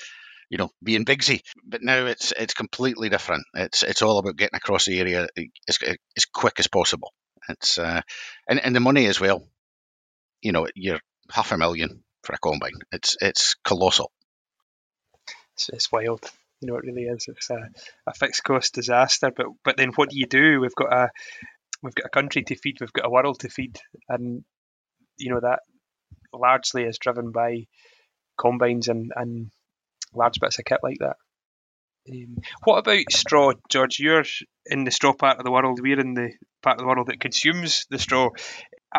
you 0.51 0.57
know, 0.57 0.69
being 0.83 1.06
Bigsy. 1.06 1.42
But 1.65 1.81
now 1.81 2.06
it's 2.06 2.33
it's 2.38 2.53
completely 2.53 3.07
different. 3.07 3.45
It's 3.56 3.83
it's 3.83 4.01
all 4.01 4.19
about 4.19 4.36
getting 4.36 4.57
across 4.57 4.86
the 4.86 5.00
area 5.00 5.27
as, 5.68 5.80
as 6.18 6.25
quick 6.25 6.59
as 6.59 6.68
possible. 6.68 7.13
It's 7.48 7.80
uh, 7.80 8.01
and 8.48 8.59
and 8.59 8.75
the 8.75 8.81
money 8.81 9.07
as 9.07 9.19
well. 9.19 9.48
You 10.42 10.51
know, 10.51 10.68
you're 10.75 11.00
half 11.31 11.53
a 11.53 11.57
million 11.57 12.03
for 12.24 12.33
a 12.33 12.38
combine. 12.38 12.80
It's 12.92 13.15
it's 13.21 13.56
colossal. 13.63 14.12
It's, 15.56 15.69
it's 15.69 15.92
wild. 15.92 16.30
You 16.59 16.68
know, 16.68 16.75
it 16.75 16.83
really 16.83 17.03
is. 17.03 17.25
It's 17.30 17.50
a, 17.50 17.69
a 18.06 18.13
fixed 18.13 18.44
cost 18.44 18.74
disaster. 18.74 19.31
But 19.33 19.48
but 19.63 19.77
then 19.77 19.94
what 19.95 20.09
do 20.09 20.19
you 20.19 20.27
do? 20.27 20.59
We've 20.59 20.75
got 20.75 20.92
a 20.92 21.09
we've 21.81 21.95
got 21.95 22.07
a 22.07 22.09
country 22.09 22.44
to 22.44 22.56
feed. 22.57 22.81
We've 22.81 22.92
got 22.92 23.06
a 23.06 23.09
world 23.09 23.39
to 23.39 23.50
feed, 23.50 23.80
and 24.09 24.44
you 25.18 25.30
know 25.33 25.39
that 25.39 25.59
largely 26.33 26.84
is 26.84 26.98
driven 26.98 27.31
by 27.31 27.67
combines 28.38 28.89
and 28.89 29.13
and 29.15 29.51
large 30.13 30.39
bits 30.39 30.60
of 30.60 30.65
kit 30.65 30.80
like 30.84 30.98
that. 31.00 31.15
Um, 32.10 32.38
what 32.63 32.80
about 32.80 33.12
straw, 33.12 33.53
George? 33.70 34.00
You're 34.00 34.24
in 34.65 34.84
the 34.84 34.91
straw 34.91 35.13
part 35.13 35.38
of 35.38 35.46
the 35.46 35.51
world. 35.51 35.80
We're 35.82 36.00
in 36.00 36.13
the 36.13 36.32
part 36.63 36.75
of 36.75 36.82
the 36.82 36.88
world 36.88 37.08
that 37.08 37.20
consumes 37.20 37.86
the 37.89 38.00
straw. 38.00 38.30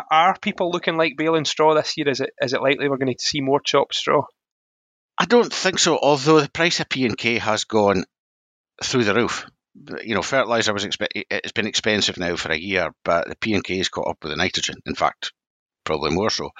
Are 0.09 0.37
people 0.39 0.71
looking 0.71 0.97
like 0.97 1.17
baling 1.17 1.45
straw 1.45 1.75
this 1.75 1.97
year? 1.97 2.09
Is 2.09 2.21
it 2.21 2.31
is 2.41 2.53
it 2.53 2.61
likely 2.61 2.89
we're 2.89 2.97
going 2.97 3.13
to 3.13 3.19
see 3.19 3.41
more 3.41 3.59
chopped 3.59 3.95
straw? 3.95 4.23
I 5.17 5.25
don't 5.25 5.53
think 5.53 5.79
so. 5.79 5.97
Although 5.97 6.41
the 6.41 6.49
price 6.49 6.79
of 6.79 6.89
P 6.89 7.05
and 7.05 7.17
K 7.17 7.37
has 7.37 7.65
gone 7.65 8.05
through 8.81 9.03
the 9.03 9.13
roof. 9.13 9.45
You 10.03 10.15
know, 10.15 10.21
fertilizer 10.21 10.73
was 10.73 10.85
expe- 10.85 11.23
it's 11.29 11.51
been 11.51 11.67
expensive 11.67 12.17
now 12.17 12.35
for 12.35 12.51
a 12.51 12.57
year, 12.57 12.91
but 13.03 13.27
the 13.27 13.35
P 13.35 13.53
and 13.53 13.63
K 13.63 13.77
has 13.77 13.89
caught 13.89 14.07
up 14.07 14.17
with 14.21 14.31
the 14.31 14.37
nitrogen. 14.37 14.75
In 14.85 14.95
fact, 14.95 15.33
probably 15.83 16.11
more 16.11 16.29
so. 16.29 16.51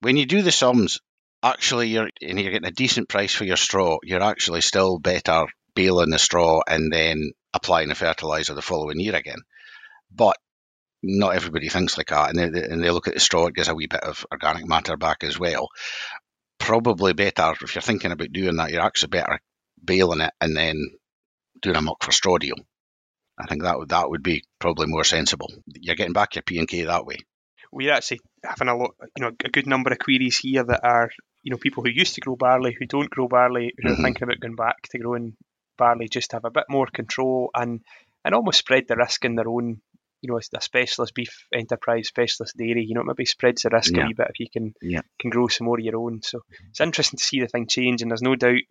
When 0.00 0.16
you 0.16 0.26
do 0.26 0.42
the 0.42 0.52
sums, 0.52 1.00
actually 1.44 1.88
you're 1.88 2.08
and 2.22 2.40
you're 2.40 2.50
getting 2.50 2.68
a 2.68 2.72
decent 2.72 3.08
price 3.08 3.34
for 3.34 3.44
your 3.44 3.56
straw, 3.56 3.98
you're 4.02 4.22
actually 4.22 4.62
still 4.62 4.98
better 4.98 5.46
baling 5.74 6.10
the 6.10 6.18
straw 6.18 6.62
and 6.66 6.92
then 6.92 7.32
applying 7.52 7.88
the 7.88 7.94
fertilizer 7.94 8.54
the 8.54 8.62
following 8.62 8.98
year 8.98 9.14
again. 9.14 9.42
But 10.10 10.36
not 11.02 11.34
everybody 11.34 11.68
thinks 11.68 11.98
like 11.98 12.08
that, 12.08 12.30
and 12.30 12.38
they, 12.38 12.62
and 12.62 12.82
they 12.82 12.90
look 12.90 13.08
at 13.08 13.14
the 13.14 13.20
straw, 13.20 13.46
it 13.46 13.54
gives 13.54 13.68
a 13.68 13.74
wee 13.74 13.86
bit 13.86 14.02
of 14.02 14.24
organic 14.32 14.66
matter 14.66 14.96
back 14.96 15.22
as 15.22 15.38
well. 15.38 15.68
Probably 16.58 17.12
better 17.12 17.52
if 17.60 17.74
you're 17.74 17.82
thinking 17.82 18.10
about 18.10 18.32
doing 18.32 18.56
that, 18.56 18.70
you're 18.70 18.80
actually 18.80 19.10
better 19.10 19.38
baling 19.84 20.22
it 20.22 20.32
and 20.40 20.56
then 20.56 20.80
doing 21.60 21.76
a 21.76 21.82
muck 21.82 22.02
for 22.02 22.12
straw 22.12 22.38
deal. 22.38 22.56
I 23.38 23.46
think 23.46 23.62
that 23.62 23.78
would 23.78 23.88
that 23.90 24.08
would 24.08 24.22
be 24.22 24.44
probably 24.60 24.86
more 24.86 25.04
sensible. 25.04 25.50
You're 25.66 25.96
getting 25.96 26.12
back 26.12 26.36
your 26.36 26.42
P 26.42 26.58
and 26.58 26.68
K 26.68 26.84
that 26.84 27.04
way. 27.04 27.16
We're 27.72 27.92
actually 27.92 28.20
having 28.44 28.68
a 28.68 28.76
lot, 28.76 28.92
you 29.16 29.24
know, 29.24 29.32
a 29.44 29.48
good 29.48 29.66
number 29.66 29.90
of 29.90 29.98
queries 29.98 30.38
here 30.38 30.62
that 30.62 30.84
are 30.84 31.10
you 31.44 31.50
know 31.50 31.58
people 31.58 31.84
who 31.84 31.90
used 31.90 32.14
to 32.14 32.20
grow 32.20 32.34
barley 32.34 32.74
who 32.76 32.86
don't 32.86 33.10
grow 33.10 33.28
barley 33.28 33.72
who 33.76 33.88
mm-hmm. 33.88 34.00
are 34.00 34.02
thinking 34.02 34.24
about 34.24 34.40
going 34.40 34.56
back 34.56 34.82
to 34.90 34.98
growing 34.98 35.36
barley 35.78 36.08
just 36.08 36.32
have 36.32 36.44
a 36.44 36.50
bit 36.50 36.64
more 36.68 36.86
control 36.86 37.50
and 37.54 37.80
and 38.24 38.34
almost 38.34 38.58
spread 38.58 38.88
the 38.88 38.96
risk 38.96 39.24
in 39.24 39.36
their 39.36 39.48
own 39.48 39.80
you 40.22 40.30
know 40.30 40.38
a 40.38 40.60
specialist 40.60 41.14
beef 41.14 41.46
enterprise 41.52 42.08
specialist 42.08 42.56
dairy 42.56 42.84
you 42.88 42.94
know 42.94 43.04
maybe 43.04 43.26
spreads 43.26 43.62
the 43.62 43.70
risk 43.70 43.94
yeah. 43.94 44.04
a 44.04 44.06
wee 44.06 44.14
bit 44.14 44.26
if 44.30 44.40
you 44.40 44.46
can 44.50 44.72
yeah. 44.80 45.02
can 45.20 45.30
grow 45.30 45.46
some 45.48 45.66
more 45.66 45.78
of 45.78 45.84
your 45.84 45.98
own 45.98 46.20
so 46.22 46.40
it's 46.70 46.80
interesting 46.80 47.18
to 47.18 47.24
see 47.24 47.40
the 47.40 47.46
thing 47.46 47.66
change 47.68 48.00
and 48.00 48.10
there's 48.10 48.22
no 48.22 48.34
doubt 48.34 48.64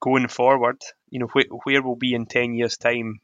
going 0.00 0.28
forward 0.28 0.80
you 1.10 1.20
know 1.20 1.26
wh- 1.26 1.66
where 1.66 1.82
we'll 1.82 1.96
be 1.96 2.14
in 2.14 2.24
10 2.24 2.54
years 2.54 2.78
time 2.78 3.20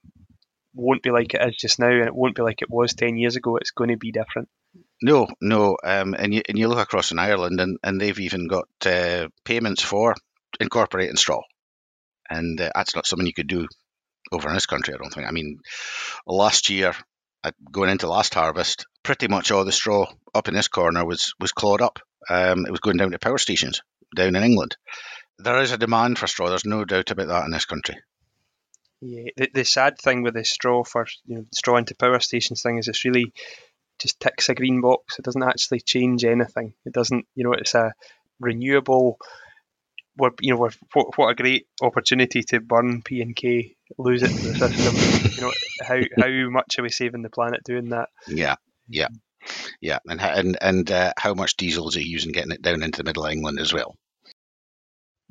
won't 0.75 1.03
be 1.03 1.11
like 1.11 1.33
it 1.33 1.49
is 1.49 1.57
just 1.57 1.79
now 1.79 1.88
and 1.91 2.07
it 2.07 2.14
won't 2.14 2.37
be 2.37 2.43
like 2.43 2.61
it 2.61 2.71
was 2.71 2.95
10 2.95 3.17
years 3.17 3.37
ago 3.37 3.57
it's 3.57 3.71
going 3.71 3.91
to 3.91 3.97
be 3.97 4.12
different 4.12 4.49
No, 5.03 5.29
no, 5.41 5.77
um, 5.85 6.15
and 6.15 6.33
you 6.33 6.43
and 6.49 6.59
you 6.59 6.69
look 6.69 6.79
across 6.79 7.13
in 7.13 7.19
Ireland, 7.19 7.61
and, 7.61 7.79
and 7.83 8.01
they've 8.01 8.19
even 8.21 8.47
got 8.49 8.69
uh, 8.87 9.29
payments 9.45 9.83
for 9.83 10.15
incorporating 10.61 11.17
straw, 11.17 11.43
and 12.31 12.61
uh, 12.61 12.71
that's 12.75 12.95
not 12.95 13.07
something 13.07 13.27
you 13.27 13.35
could 13.35 13.49
do 13.49 13.67
over 14.33 14.49
in 14.49 14.55
this 14.55 14.67
country. 14.67 14.95
I 14.95 14.99
don't 14.99 15.13
think. 15.13 15.27
I 15.27 15.33
mean, 15.33 15.59
last 16.27 16.71
year, 16.71 16.95
uh, 17.43 17.51
going 17.71 17.91
into 17.91 18.09
last 18.09 18.35
harvest, 18.35 18.87
pretty 19.03 19.29
much 19.29 19.51
all 19.51 19.65
the 19.65 19.73
straw 19.73 20.07
up 20.35 20.49
in 20.49 20.55
this 20.55 20.69
corner 20.69 21.05
was 21.05 21.35
was 21.39 21.53
clawed 21.53 21.83
up. 21.83 21.99
Um, 22.29 22.65
it 22.67 22.71
was 22.71 22.81
going 22.81 22.97
down 22.97 23.11
to 23.11 23.19
power 23.19 23.39
stations 23.39 23.83
down 24.17 24.37
in 24.37 24.43
England. 24.43 24.77
There 25.39 25.61
is 25.61 25.73
a 25.73 25.79
demand 25.79 26.19
for 26.19 26.27
straw. 26.27 26.49
There's 26.49 26.65
no 26.65 26.85
doubt 26.85 27.11
about 27.11 27.29
that 27.29 27.45
in 27.45 27.51
this 27.51 27.67
country. 27.67 27.97
Yeah, 29.01 29.31
the, 29.37 29.51
the 29.53 29.65
sad 29.65 29.99
thing 29.99 30.23
with 30.23 30.35
the 30.35 30.45
straw 30.45 30.85
for 30.85 31.07
you 31.27 31.37
know 31.37 31.47
straw 31.53 31.77
into 31.77 31.95
power 31.95 32.21
stations 32.21 32.63
thing 32.63 32.79
is 32.79 32.89
it's 32.89 33.05
really 33.05 33.33
just 34.01 34.21
ticks 34.21 34.49
a 34.49 34.55
green 34.55 34.81
box. 34.81 35.19
It 35.19 35.25
doesn't 35.25 35.43
actually 35.43 35.81
change 35.81 36.25
anything. 36.25 36.75
It 36.85 36.93
doesn't, 36.93 37.27
you 37.35 37.45
know, 37.45 37.53
it's 37.53 37.75
a 37.75 37.95
renewable. 38.41 39.19
We're, 40.17 40.31
you 40.41 40.53
know, 40.53 40.61
we're, 40.61 40.71
what, 40.93 41.19
what 41.19 41.31
a 41.31 41.35
great 41.35 41.67
opportunity 41.83 42.43
to 42.45 42.61
burn 42.61 43.03
P 43.03 43.21
and 43.21 43.35
K, 43.35 43.77
lose 43.99 44.23
it 44.23 44.29
to 44.29 44.49
the 44.49 44.55
system. 44.55 45.33
you 45.33 45.41
know, 45.41 45.53
how 45.83 46.01
how 46.17 46.51
much 46.51 46.79
are 46.79 46.83
we 46.83 46.91
saving 46.91 47.23
the 47.23 47.31
planet 47.31 47.65
doing 47.65 47.91
that? 47.91 48.11
Yeah, 48.29 48.57
yeah, 48.89 49.09
yeah, 49.81 49.99
and 50.07 50.21
and 50.21 50.59
and 50.61 50.91
uh, 50.91 51.13
how 51.17 51.35
much 51.35 51.57
diesel 51.57 51.89
is 51.89 51.97
it 51.97 52.05
using 52.05 52.33
getting 52.33 52.53
it 52.53 52.63
down 52.63 52.83
into 52.83 52.99
the 52.99 53.05
middle 53.05 53.27
of 53.27 53.33
England 53.33 53.59
as 53.59 53.73
well? 53.73 53.97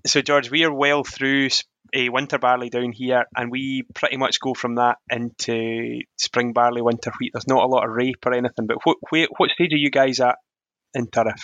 So, 0.06 0.22
George, 0.22 0.52
we 0.52 0.66
are 0.66 0.74
well 0.74 1.06
through 1.06 1.50
a 1.94 2.10
winter 2.10 2.40
barley 2.40 2.70
down 2.70 2.92
here, 2.92 3.26
and 3.36 3.52
we 3.52 3.84
pretty 3.94 4.18
much 4.18 4.40
go 4.40 4.54
from 4.54 4.76
that 4.76 4.98
into 5.10 6.02
spring 6.18 6.54
barley, 6.54 6.82
winter 6.82 7.12
wheat. 7.20 7.32
There's 7.34 7.48
not 7.48 7.64
a 7.64 7.68
lot 7.68 7.86
of 7.86 7.92
rape 7.92 8.26
or 8.26 8.34
anything, 8.34 8.68
but 8.68 8.78
what 8.84 8.98
what 9.38 9.52
stage 9.52 9.74
are 9.74 9.78
you 9.78 9.92
guys 9.92 10.20
at 10.20 10.38
in 10.94 11.08
Turriff? 11.08 11.42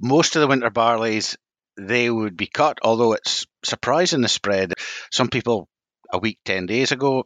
Most 0.00 0.36
of 0.36 0.40
the 0.40 0.48
winter 0.48 0.70
barleys 0.70 1.36
they 1.76 2.10
would 2.10 2.36
be 2.36 2.46
cut, 2.46 2.78
although 2.82 3.12
it's 3.12 3.46
surprising 3.64 4.20
the 4.20 4.28
spread. 4.28 4.74
Some 5.10 5.28
people 5.28 5.68
a 6.12 6.18
week, 6.18 6.38
ten 6.44 6.66
days 6.66 6.92
ago, 6.92 7.24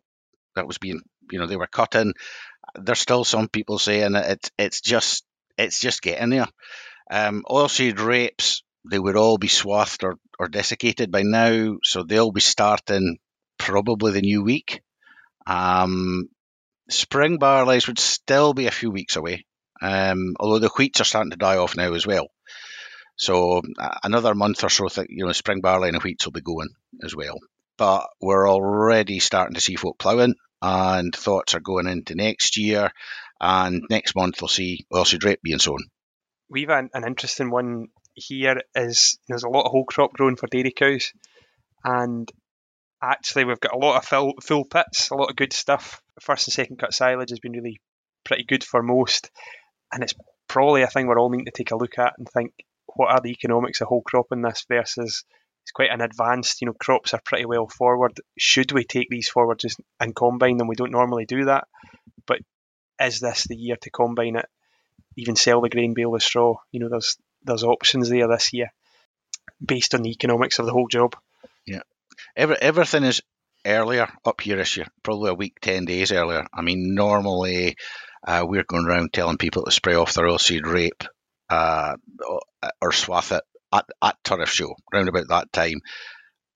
that 0.57 0.67
was 0.67 0.79
being 0.79 1.01
you 1.31 1.39
know 1.39 1.47
they 1.47 1.57
were 1.57 1.67
cutting. 1.67 2.15
There's 2.75 3.01
still 3.01 3.25
some 3.25 3.49
people 3.49 3.79
saying 3.79 4.15
it's 4.15 4.51
it's 4.59 4.81
just 4.81 5.25
it's 5.59 5.81
just 5.81 6.03
getting 6.03 6.31
there. 6.31 6.49
Um, 7.11 7.45
oilseed 7.49 7.99
rapes 7.99 8.64
they 8.91 8.99
would 8.99 9.17
all 9.17 9.39
be 9.39 9.49
swathed 9.49 10.05
or, 10.05 10.17
or 10.39 10.49
desiccated 10.49 11.11
by 11.11 11.23
now, 11.23 11.77
so 11.83 12.03
they'll 12.03 12.33
be 12.33 12.41
starting 12.41 13.19
probably 13.59 14.13
the 14.13 14.21
new 14.21 14.43
week. 14.43 14.83
Um, 15.47 16.29
spring 16.91 17.39
barleys 17.39 17.87
would 17.87 17.99
still 17.99 18.55
be 18.55 18.67
a 18.67 18.73
few 18.73 18.91
weeks 18.91 19.17
away, 19.17 19.47
um, 19.81 20.35
although 20.39 20.59
the 20.59 20.69
wheats 20.69 21.01
are 21.01 21.05
starting 21.05 21.31
to 21.31 21.37
die 21.37 21.57
off 21.57 21.77
now 21.77 21.93
as 21.95 22.07
well. 22.07 22.29
So 23.17 23.63
another 24.03 24.35
month 24.35 24.65
or 24.65 24.71
so, 24.71 24.89
you 25.09 25.25
know, 25.25 25.33
spring 25.33 25.61
barley 25.61 25.89
and 25.89 26.03
wheats 26.03 26.25
will 26.25 26.33
be 26.33 26.41
going 26.41 26.71
as 27.03 27.15
well. 27.15 27.39
But 27.77 28.07
we're 28.21 28.49
already 28.49 29.19
starting 29.21 29.55
to 29.55 29.61
see 29.61 29.77
folk 29.77 29.99
ploughing, 29.99 30.35
and 30.61 31.15
thoughts 31.15 31.55
are 31.55 31.61
going 31.61 31.87
into 31.87 32.15
next 32.15 32.57
year. 32.57 32.91
And 33.41 33.83
next 33.91 34.15
month 34.15 34.41
we'll 34.41 34.49
see 34.49 34.87
oilseed 34.93 35.25
rape 35.25 35.43
being 35.43 35.59
sown. 35.59 35.81
We've 36.49 36.69
an, 36.69 36.91
an 36.95 37.05
interesting 37.07 37.51
one 37.51 37.89
here 38.15 38.61
is 38.75 39.19
there's 39.29 39.45
a 39.45 39.49
lot 39.49 39.65
of 39.65 39.71
whole 39.71 39.85
crop 39.85 40.13
growing 40.13 40.37
for 40.37 40.47
dairy 40.47 40.73
cows, 40.73 41.13
and 41.85 42.31
actually 43.03 43.45
we've 43.45 43.61
got 43.61 43.75
a 43.75 43.79
lot 43.79 43.97
of 43.97 44.05
full, 44.05 44.35
full 44.43 44.65
pits, 44.65 45.11
a 45.11 45.15
lot 45.15 45.31
of 45.31 45.37
good 45.37 45.53
stuff. 45.53 46.01
First 46.21 46.49
and 46.49 46.53
second 46.53 46.79
cut 46.79 46.95
silage 46.95 47.31
has 47.31 47.41
been 47.41 47.53
really 47.53 47.81
pretty 48.25 48.45
good 48.45 48.65
for 48.65 48.83
most, 48.83 49.31
and 49.93 50.03
it's 50.03 50.15
probably 50.49 50.83
a 50.83 50.87
thing 50.87 51.07
we're 51.07 51.19
all 51.19 51.31
needing 51.31 51.47
to 51.47 51.53
take 51.53 51.71
a 51.71 51.77
look 51.77 51.99
at 51.99 52.15
and 52.19 52.29
think 52.29 52.53
what 52.87 53.11
are 53.11 53.21
the 53.21 53.31
economics 53.31 53.81
of 53.81 53.89
whole 53.89 54.03
crop 54.03 54.27
in 54.31 54.43
this 54.43 54.65
versus 54.69 55.25
it's 55.65 55.73
quite 55.73 55.91
an 55.91 56.03
advanced, 56.03 56.61
you 56.61 56.67
know, 56.67 56.75
crops 56.75 57.15
are 57.15 57.21
pretty 57.25 57.47
well 57.47 57.67
forward. 57.67 58.13
Should 58.39 58.73
we 58.73 58.85
take 58.85 59.09
these 59.09 59.31
forward 59.31 59.59
just 59.59 59.81
and 59.99 60.15
combine 60.15 60.59
them? 60.59 60.69
We 60.69 60.77
don't 60.77 60.93
normally 60.93 61.25
do 61.25 61.47
that, 61.47 61.67
but 62.27 62.39
is 63.01 63.21
this 63.21 63.45
the 63.45 63.57
year 63.57 63.77
to 63.81 63.91
combine 63.91 64.37
it? 64.37 64.47
Even 65.17 65.37
sell 65.37 65.63
the 65.63 65.71
grain 65.71 65.95
bale 65.95 66.11
with 66.11 66.23
straw. 66.23 66.57
You 66.71 66.81
know, 66.81 66.89
there's 66.91 67.17
there's 67.45 67.65
options 67.65 68.09
there 68.09 68.29
this 68.29 68.53
year 68.53 68.73
based 69.65 69.95
on 69.95 70.03
the 70.03 70.11
economics 70.11 70.59
of 70.59 70.67
the 70.67 70.73
whole 70.73 70.89
job. 70.89 71.17
Yeah, 71.67 71.83
Every, 72.37 72.57
everything 72.57 73.05
is 73.05 73.23
earlier 73.65 74.09
up 74.25 74.41
here 74.41 74.57
this 74.57 74.77
year, 74.77 74.87
probably 75.03 75.31
a 75.31 75.35
week, 75.35 75.61
ten 75.61 75.85
days 75.85 76.13
earlier. 76.13 76.47
I 76.53 76.63
mean, 76.63 76.95
normally 76.95 77.77
uh, 78.27 78.45
we're 78.47 78.65
going 78.65 78.87
around 78.87 79.13
telling 79.13 79.39
people 79.39 79.65
to 79.65 79.71
spray 79.71 79.95
off 79.95 80.15
their 80.15 80.27
oilseed 80.27 80.65
rape 80.67 81.05
uh, 81.51 81.95
or 82.81 82.93
swath 82.93 83.33
it 83.33 83.43
at, 83.73 83.87
at 84.03 84.17
Turriff 84.25 84.49
Show, 84.49 84.75
around 84.93 85.09
about 85.09 85.29
that 85.29 85.53
time. 85.53 85.81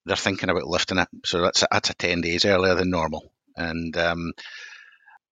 They're 0.07 0.16
thinking 0.16 0.49
about 0.49 0.66
lifting 0.66 0.99
it, 0.99 1.09
so 1.25 1.42
that's 1.42 1.64
that's 1.71 1.90
a 1.90 1.95
ten 1.95 2.21
days 2.23 2.45
earlier 2.45 2.75
than 2.75 2.90
normal. 2.90 3.30
And 3.57 3.97
um, 3.97 4.33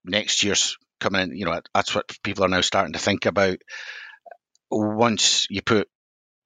next 0.05 0.43
year's 0.43 0.77
coming 1.01 1.23
in, 1.23 1.37
you 1.37 1.47
know, 1.47 1.61
that's 1.75 1.95
what 1.95 2.05
people 2.23 2.45
are 2.45 2.49
now 2.49 2.61
starting 2.61 2.93
to 2.93 2.99
think 2.99 3.27
about 3.27 3.59
once 4.71 5.47
you 5.51 5.63
put 5.63 5.89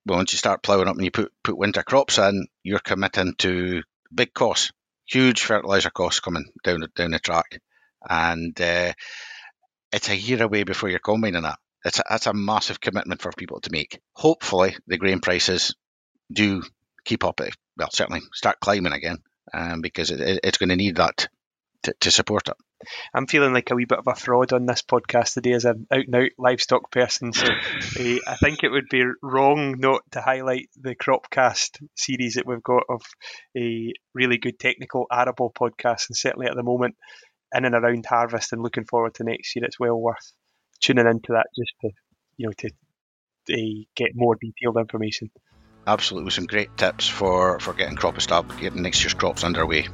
well, 0.06 0.18
once 0.18 0.32
you 0.32 0.38
start 0.38 0.62
ploughing 0.62 0.88
up 0.88 0.96
and 0.96 1.04
you 1.04 1.10
put 1.10 1.32
put 1.42 1.58
winter 1.58 1.82
crops 1.82 2.18
in, 2.18 2.46
you're 2.62 2.78
committing 2.78 3.34
to 3.38 3.82
big 4.14 4.32
costs, 4.32 4.72
huge 5.06 5.42
fertilizer 5.42 5.90
costs 5.90 6.20
coming 6.20 6.46
down 6.64 6.80
down 6.96 7.10
the 7.10 7.18
track, 7.18 7.60
and 8.08 8.58
uh, 8.60 8.92
it's 9.92 10.08
a 10.08 10.16
year 10.16 10.42
away 10.42 10.64
before 10.64 10.88
you're 10.88 10.98
combining 10.98 11.42
that. 11.42 11.58
It's 11.84 11.98
a, 11.98 12.04
that's 12.08 12.26
a 12.26 12.34
massive 12.34 12.80
commitment 12.80 13.22
for 13.22 13.32
people 13.32 13.60
to 13.60 13.72
make. 13.72 14.00
Hopefully, 14.14 14.76
the 14.86 14.98
grain 14.98 15.20
prices 15.20 15.74
do 16.32 16.62
keep 17.04 17.24
up. 17.24 17.40
Well, 17.76 17.90
certainly 17.90 18.20
start 18.32 18.60
climbing 18.60 18.92
again, 18.92 19.18
um, 19.52 19.80
because 19.80 20.10
it, 20.10 20.40
it's 20.44 20.58
going 20.58 20.68
to 20.68 20.76
need 20.76 20.96
that 20.96 21.28
to, 21.84 21.94
to 22.00 22.10
support 22.10 22.48
it. 22.48 22.56
I'm 23.14 23.26
feeling 23.26 23.52
like 23.52 23.70
a 23.70 23.74
wee 23.74 23.84
bit 23.84 23.98
of 23.98 24.06
a 24.06 24.14
fraud 24.14 24.52
on 24.52 24.66
this 24.66 24.82
podcast 24.82 25.34
today 25.34 25.52
as 25.52 25.64
an 25.64 25.86
out 25.90 26.06
and 26.06 26.14
out 26.14 26.30
livestock 26.38 26.90
person. 26.90 27.32
So 27.32 27.46
uh, 27.46 28.18
I 28.26 28.36
think 28.40 28.62
it 28.62 28.70
would 28.70 28.88
be 28.90 29.04
wrong 29.22 29.76
not 29.78 30.02
to 30.12 30.20
highlight 30.20 30.68
the 30.80 30.94
Cropcast 30.94 31.78
series 31.96 32.34
that 32.34 32.46
we've 32.46 32.62
got 32.62 32.84
of 32.88 33.02
a 33.56 33.92
really 34.14 34.38
good 34.38 34.58
technical 34.58 35.06
arable 35.12 35.52
podcast. 35.52 36.08
And 36.08 36.16
certainly 36.16 36.46
at 36.46 36.56
the 36.56 36.62
moment, 36.62 36.96
in 37.54 37.64
and 37.64 37.74
around 37.74 38.06
harvest 38.06 38.52
and 38.52 38.62
looking 38.62 38.84
forward 38.84 39.14
to 39.14 39.24
next 39.24 39.54
year, 39.56 39.64
it's 39.64 39.80
well 39.80 40.00
worth 40.00 40.32
tuning 40.80 41.06
into 41.06 41.32
that 41.32 41.46
just 41.58 41.72
to, 41.82 41.90
you 42.36 42.46
know, 42.46 42.52
to, 42.58 42.70
to 43.46 43.84
get 43.96 44.10
more 44.14 44.36
detailed 44.40 44.76
information. 44.76 45.30
Absolutely, 45.86 46.30
some 46.30 46.46
great 46.46 46.76
tips 46.76 47.08
for, 47.08 47.58
for 47.58 47.72
getting 47.72 47.96
crop 47.96 48.16
established, 48.16 48.60
getting 48.60 48.82
next 48.82 49.02
year's 49.02 49.14
crops 49.14 49.44
underway. 49.44 49.88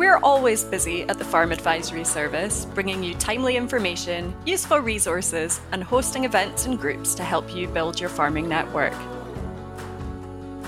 We're 0.00 0.16
always 0.22 0.64
busy 0.64 1.02
at 1.02 1.18
the 1.18 1.26
Farm 1.26 1.52
Advisory 1.52 2.04
Service, 2.04 2.64
bringing 2.64 3.02
you 3.02 3.12
timely 3.16 3.58
information, 3.58 4.34
useful 4.46 4.78
resources, 4.78 5.60
and 5.72 5.84
hosting 5.84 6.24
events 6.24 6.64
and 6.64 6.78
groups 6.78 7.14
to 7.16 7.22
help 7.22 7.54
you 7.54 7.68
build 7.68 8.00
your 8.00 8.08
farming 8.08 8.48
network. 8.48 8.94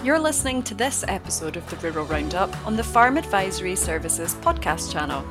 You're 0.05 0.19
listening 0.19 0.63
to 0.65 0.75
this 0.75 1.03
episode 1.09 1.57
of 1.57 1.67
the 1.71 1.77
Rural 1.79 2.05
Roundup 2.05 2.55
on 2.67 2.77
the 2.77 2.85
Farm 2.85 3.17
Advisory 3.17 3.75
Services 3.75 4.35
podcast 4.35 4.93
channel. 4.93 5.25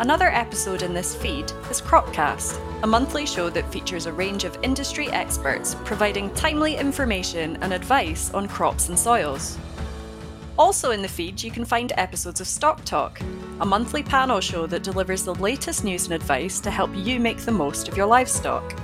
Another 0.00 0.28
episode 0.28 0.80
in 0.80 0.94
this 0.94 1.14
feed 1.14 1.52
is 1.70 1.82
Cropcast, 1.82 2.58
a 2.82 2.86
monthly 2.86 3.26
show 3.26 3.50
that 3.50 3.70
features 3.70 4.06
a 4.06 4.12
range 4.14 4.44
of 4.44 4.58
industry 4.62 5.10
experts 5.10 5.74
providing 5.84 6.32
timely 6.32 6.76
information 6.76 7.58
and 7.60 7.74
advice 7.74 8.32
on 8.32 8.48
crops 8.48 8.88
and 8.88 8.98
soils. 8.98 9.58
Also 10.58 10.90
in 10.90 11.02
the 11.02 11.08
feed, 11.08 11.40
you 11.40 11.52
can 11.52 11.64
find 11.64 11.92
episodes 11.96 12.40
of 12.40 12.48
Stock 12.48 12.84
Talk, 12.84 13.20
a 13.60 13.64
monthly 13.64 14.02
panel 14.02 14.40
show 14.40 14.66
that 14.66 14.82
delivers 14.82 15.22
the 15.22 15.36
latest 15.36 15.84
news 15.84 16.06
and 16.06 16.14
advice 16.14 16.58
to 16.58 16.68
help 16.68 16.90
you 16.96 17.20
make 17.20 17.38
the 17.38 17.52
most 17.52 17.86
of 17.86 17.96
your 17.96 18.06
livestock. 18.06 18.76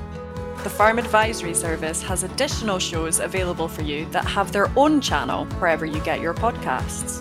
The 0.63 0.71
Farm 0.71 1.01
Advisory 1.01 1.53
Service 1.53 2.01
has 2.05 2.23
additional 2.23 2.79
shows 2.79 3.19
available 3.19 3.67
for 3.67 3.83
you 3.83 4.07
that 4.13 4.25
have 4.25 4.53
their 4.53 4.71
own 4.79 5.01
channel 5.01 5.47
wherever 5.59 5.85
you 5.85 5.99
get 6.01 6.21
your 6.21 6.33
podcasts. 6.33 7.21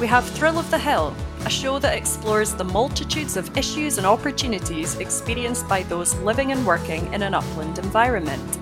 We 0.00 0.08
have 0.08 0.28
Thrill 0.28 0.58
of 0.58 0.68
the 0.72 0.78
Hill, 0.78 1.14
a 1.44 1.50
show 1.50 1.78
that 1.78 1.96
explores 1.96 2.54
the 2.54 2.64
multitudes 2.64 3.36
of 3.36 3.56
issues 3.56 3.96
and 3.96 4.08
opportunities 4.08 4.96
experienced 4.96 5.68
by 5.68 5.84
those 5.84 6.16
living 6.16 6.50
and 6.50 6.66
working 6.66 7.12
in 7.14 7.22
an 7.22 7.32
upland 7.32 7.78
environment. 7.78 8.58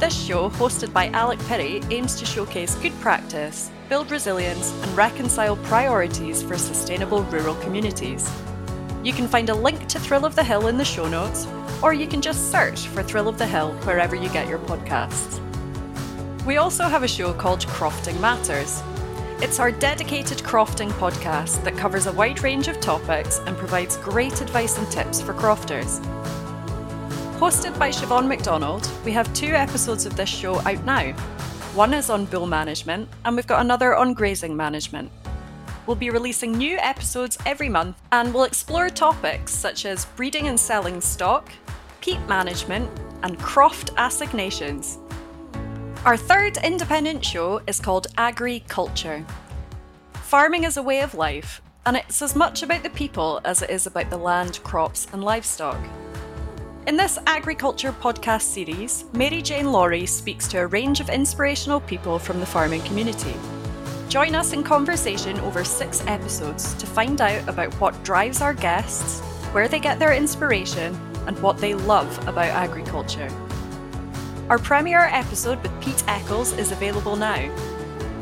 This 0.00 0.26
show, 0.26 0.50
hosted 0.50 0.92
by 0.92 1.06
Alec 1.10 1.38
Perry, 1.46 1.82
aims 1.90 2.16
to 2.16 2.26
showcase 2.26 2.74
good 2.74 2.98
practice 3.00 3.70
build 3.88 4.10
resilience, 4.10 4.72
and 4.82 4.96
reconcile 4.96 5.56
priorities 5.56 6.42
for 6.42 6.56
sustainable 6.56 7.22
rural 7.24 7.54
communities. 7.56 8.30
You 9.02 9.12
can 9.12 9.28
find 9.28 9.50
a 9.50 9.54
link 9.54 9.86
to 9.88 9.98
Thrill 9.98 10.24
of 10.24 10.34
the 10.34 10.44
Hill 10.44 10.68
in 10.68 10.78
the 10.78 10.84
show 10.84 11.08
notes, 11.08 11.46
or 11.82 11.92
you 11.92 12.06
can 12.06 12.22
just 12.22 12.50
search 12.50 12.86
for 12.88 13.02
Thrill 13.02 13.28
of 13.28 13.38
the 13.38 13.46
Hill 13.46 13.72
wherever 13.82 14.16
you 14.16 14.28
get 14.30 14.48
your 14.48 14.58
podcasts. 14.60 15.40
We 16.44 16.56
also 16.56 16.84
have 16.84 17.02
a 17.02 17.08
show 17.08 17.32
called 17.32 17.60
Crofting 17.66 18.20
Matters. 18.20 18.82
It's 19.42 19.58
our 19.60 19.70
dedicated 19.70 20.38
crofting 20.38 20.90
podcast 20.92 21.62
that 21.64 21.76
covers 21.76 22.06
a 22.06 22.12
wide 22.12 22.42
range 22.42 22.68
of 22.68 22.80
topics 22.80 23.40
and 23.46 23.56
provides 23.56 23.96
great 23.98 24.40
advice 24.40 24.78
and 24.78 24.90
tips 24.90 25.20
for 25.20 25.34
crofters. 25.34 26.00
Hosted 27.38 27.78
by 27.78 27.90
Siobhan 27.90 28.28
McDonald, 28.28 28.88
we 29.04 29.12
have 29.12 29.32
two 29.34 29.54
episodes 29.54 30.06
of 30.06 30.16
this 30.16 30.28
show 30.28 30.60
out 30.60 30.82
now. 30.84 31.14
One 31.74 31.92
is 31.92 32.08
on 32.08 32.26
bull 32.26 32.46
management, 32.46 33.08
and 33.24 33.34
we've 33.34 33.48
got 33.48 33.60
another 33.60 33.96
on 33.96 34.14
grazing 34.14 34.56
management. 34.56 35.10
We'll 35.88 35.96
be 35.96 36.08
releasing 36.08 36.52
new 36.52 36.78
episodes 36.78 37.36
every 37.44 37.68
month, 37.68 38.00
and 38.12 38.32
we'll 38.32 38.44
explore 38.44 38.88
topics 38.88 39.52
such 39.52 39.84
as 39.84 40.04
breeding 40.04 40.46
and 40.46 40.58
selling 40.58 41.00
stock, 41.00 41.50
peat 42.00 42.20
management, 42.28 42.88
and 43.24 43.36
croft 43.40 43.90
assignations. 43.96 44.98
Our 46.04 46.16
third 46.16 46.58
independent 46.58 47.24
show 47.24 47.60
is 47.66 47.80
called 47.80 48.06
Agriculture. 48.16 49.26
Farming 50.12 50.62
is 50.62 50.76
a 50.76 50.82
way 50.82 51.00
of 51.00 51.14
life, 51.14 51.60
and 51.86 51.96
it's 51.96 52.22
as 52.22 52.36
much 52.36 52.62
about 52.62 52.84
the 52.84 52.90
people 52.90 53.40
as 53.44 53.62
it 53.62 53.70
is 53.70 53.88
about 53.88 54.10
the 54.10 54.16
land, 54.16 54.60
crops, 54.62 55.08
and 55.12 55.24
livestock. 55.24 55.80
In 56.86 56.98
this 56.98 57.18
agriculture 57.26 57.92
podcast 57.92 58.42
series, 58.42 59.06
Mary 59.14 59.40
Jane 59.40 59.72
Laurie 59.72 60.04
speaks 60.04 60.46
to 60.48 60.58
a 60.58 60.66
range 60.66 61.00
of 61.00 61.08
inspirational 61.08 61.80
people 61.80 62.18
from 62.18 62.40
the 62.40 62.46
farming 62.46 62.82
community. 62.82 63.34
Join 64.10 64.34
us 64.34 64.52
in 64.52 64.62
conversation 64.62 65.40
over 65.40 65.64
six 65.64 66.06
episodes 66.06 66.74
to 66.74 66.84
find 66.84 67.22
out 67.22 67.48
about 67.48 67.72
what 67.80 68.04
drives 68.04 68.42
our 68.42 68.52
guests, 68.52 69.20
where 69.52 69.66
they 69.66 69.78
get 69.78 69.98
their 69.98 70.12
inspiration, 70.12 70.94
and 71.26 71.40
what 71.40 71.56
they 71.56 71.72
love 71.72 72.18
about 72.28 72.48
agriculture. 72.50 73.30
Our 74.50 74.58
premiere 74.58 75.08
episode 75.10 75.62
with 75.62 75.82
Pete 75.82 76.04
Eccles 76.06 76.52
is 76.52 76.70
available 76.70 77.16
now. 77.16 77.48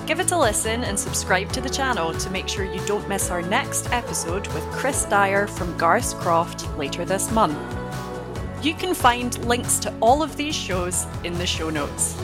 Give 0.07 0.21
it 0.21 0.31
a 0.31 0.39
listen 0.39 0.85
and 0.85 0.97
subscribe 0.97 1.51
to 1.55 1.61
the 1.61 1.69
channel 1.69 2.15
to 2.15 2.31
make 2.31 2.47
sure 2.47 2.65
you 2.65 2.87
don't 2.87 3.09
miss 3.09 3.29
our 3.29 3.43
next 3.43 3.91
episode 3.91 4.47
with 4.55 4.63
Chris 4.71 5.05
Dyer 5.07 5.49
from 5.49 5.77
Garth 5.77 6.17
Croft 6.21 6.69
later 6.79 7.05
this 7.05 7.33
month. 7.33 7.82
You 8.63 8.75
can 8.75 8.95
find 8.95 9.37
links 9.45 9.79
to 9.81 9.93
all 10.01 10.23
of 10.23 10.37
these 10.37 10.55
shows 10.55 11.07
in 11.25 11.35
the 11.35 11.47
show 11.47 11.69
notes. 11.69 12.15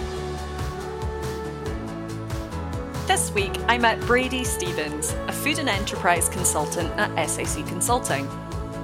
This 3.09 3.33
week, 3.33 3.53
I 3.67 3.77
met 3.77 4.01
Brady 4.03 4.45
Stevens, 4.45 5.11
a 5.27 5.33
food 5.33 5.59
and 5.59 5.69
enterprise 5.69 6.29
consultant 6.29 6.91
at 6.97 7.29
SAC 7.29 7.67
Consulting. 7.67 8.29